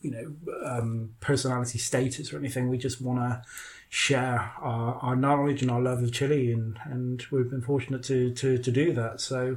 you 0.01 0.11
know 0.11 0.35
um, 0.65 1.11
personality 1.21 1.79
status 1.79 2.33
or 2.33 2.39
anything. 2.39 2.69
We 2.69 2.79
just 2.79 3.01
want 3.01 3.19
to 3.21 3.43
share 3.89 4.53
our, 4.61 4.95
our 5.03 5.17
knowledge 5.17 5.63
and 5.63 5.71
our 5.71 5.81
love 5.81 6.03
of 6.03 6.13
chili, 6.13 6.53
and, 6.53 6.79
and 6.85 7.25
we've 7.31 7.51
been 7.51 7.61
fortunate 7.61 8.05
to, 8.05 8.33
to, 8.35 8.57
to 8.57 8.71
do 8.71 8.93
that. 8.95 9.21
So 9.21 9.57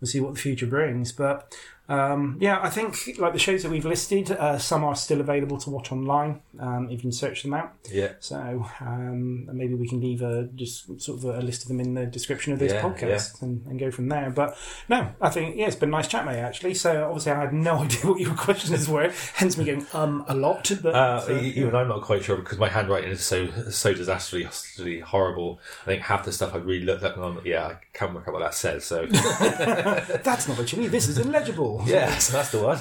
we'll 0.00 0.08
see 0.08 0.20
what 0.20 0.34
the 0.34 0.40
future 0.40 0.66
brings. 0.66 1.12
But 1.12 1.54
um, 1.88 2.38
yeah, 2.40 2.60
I 2.62 2.70
think 2.70 3.18
like 3.18 3.34
the 3.34 3.38
shows 3.38 3.62
that 3.62 3.70
we've 3.70 3.84
listed, 3.84 4.30
uh, 4.30 4.58
some 4.58 4.84
are 4.84 4.96
still 4.96 5.20
available 5.20 5.58
to 5.58 5.70
watch 5.70 5.92
online 5.92 6.40
um, 6.58 6.86
if 6.86 6.92
you 6.92 6.98
can 6.98 7.12
search 7.12 7.42
them 7.42 7.52
out. 7.52 7.74
Yeah. 7.92 8.12
So 8.20 8.66
um, 8.80 9.46
maybe 9.54 9.74
we 9.74 9.86
can 9.86 10.00
leave 10.00 10.22
a 10.22 10.44
just 10.54 10.86
sort 11.02 11.18
of 11.18 11.24
a 11.24 11.42
list 11.42 11.62
of 11.62 11.68
them 11.68 11.80
in 11.80 11.92
the 11.94 12.06
description 12.06 12.54
of 12.54 12.58
this 12.58 12.72
Yeah, 12.72 12.82
podcast 12.82 13.42
and, 13.42 13.66
and 13.66 13.78
go 13.78 13.90
from 13.90 14.08
there. 14.08 14.30
But 14.30 14.56
no, 14.88 15.12
I 15.20 15.28
think 15.28 15.56
yeah, 15.56 15.66
it's 15.66 15.76
been 15.76 15.90
a 15.90 15.92
nice 15.92 16.08
chat, 16.08 16.24
mate. 16.24 16.38
Actually, 16.38 16.74
so 16.74 17.04
obviously 17.04 17.32
I 17.32 17.40
had 17.40 17.52
no 17.52 17.78
idea 17.82 18.00
what 18.06 18.18
your 18.20 18.34
questions 18.34 18.88
were, 18.88 19.12
hence 19.34 19.58
me 19.58 19.66
going 19.66 19.86
um 19.92 20.24
a 20.26 20.34
lot. 20.34 20.70
But 20.82 20.94
Uh, 20.94 21.20
so, 21.20 21.38
even 21.38 21.74
I'm 21.74 21.88
not 21.88 22.00
quite 22.02 22.24
sure 22.24 22.36
because 22.36 22.56
my 22.58 22.68
handwriting 22.70 23.10
is 23.10 23.22
so 23.22 23.46
so 23.70 23.92
disastrously 23.92 25.00
horrible. 25.00 25.60
I 25.82 25.86
think 25.86 26.02
half 26.02 26.24
the 26.24 26.32
stuff 26.32 26.54
I've 26.54 26.64
really 26.64 26.84
looked 26.86 27.04
at 27.04 27.12
and 27.12 27.20
gone, 27.22 27.40
yeah, 27.44 27.66
I 27.66 27.76
can't 27.92 28.14
work 28.14 28.26
out 28.26 28.32
what 28.34 28.40
that 28.40 28.54
says. 28.54 28.84
So 28.84 29.06
that's 29.08 30.48
not 30.48 30.58
a 30.58 30.64
Chile. 30.64 30.88
This 30.88 31.08
is 31.08 31.18
illegible. 31.18 31.73
Yes, 31.84 32.28
that's 32.32 32.50
the 32.50 32.58
one. 32.58 32.78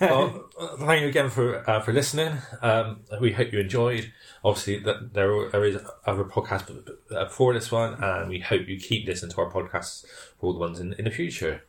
well, 0.00 0.48
thank 0.78 1.02
you 1.02 1.08
again 1.08 1.30
for 1.30 1.68
uh, 1.68 1.80
for 1.80 1.92
listening. 1.92 2.38
Um, 2.62 3.00
we 3.20 3.32
hope 3.32 3.52
you 3.52 3.60
enjoyed. 3.60 4.12
Obviously, 4.44 4.78
that 4.80 5.14
there 5.14 5.48
there 5.50 5.64
is 5.64 5.78
other 6.06 6.24
podcasts 6.24 6.88
uh, 7.10 7.28
for 7.28 7.54
this 7.54 7.70
one, 7.72 8.02
and 8.02 8.28
we 8.28 8.40
hope 8.40 8.68
you 8.68 8.78
keep 8.78 9.06
listening 9.06 9.32
to 9.32 9.40
our 9.40 9.50
podcasts 9.50 10.04
for 10.38 10.46
all 10.46 10.52
the 10.52 10.58
ones 10.58 10.80
in, 10.80 10.92
in 10.94 11.04
the 11.04 11.10
future. 11.10 11.62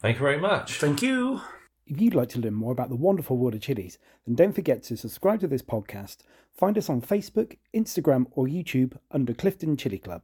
Thank 0.00 0.16
you 0.16 0.22
very 0.22 0.38
much. 0.38 0.74
Thank 0.74 1.02
you. 1.02 1.40
If 1.86 2.00
you'd 2.00 2.14
like 2.14 2.28
to 2.30 2.40
learn 2.40 2.54
more 2.54 2.72
about 2.72 2.88
the 2.88 2.96
wonderful 2.96 3.36
world 3.36 3.54
of 3.54 3.62
chilies, 3.62 3.98
then 4.24 4.36
don't 4.36 4.54
forget 4.54 4.82
to 4.84 4.96
subscribe 4.96 5.40
to 5.40 5.48
this 5.48 5.62
podcast. 5.62 6.18
Find 6.56 6.78
us 6.78 6.88
on 6.88 7.00
Facebook, 7.00 7.56
Instagram, 7.74 8.26
or 8.30 8.46
YouTube 8.46 8.96
under 9.10 9.34
Clifton 9.34 9.76
Chili 9.76 9.98
Club. 9.98 10.22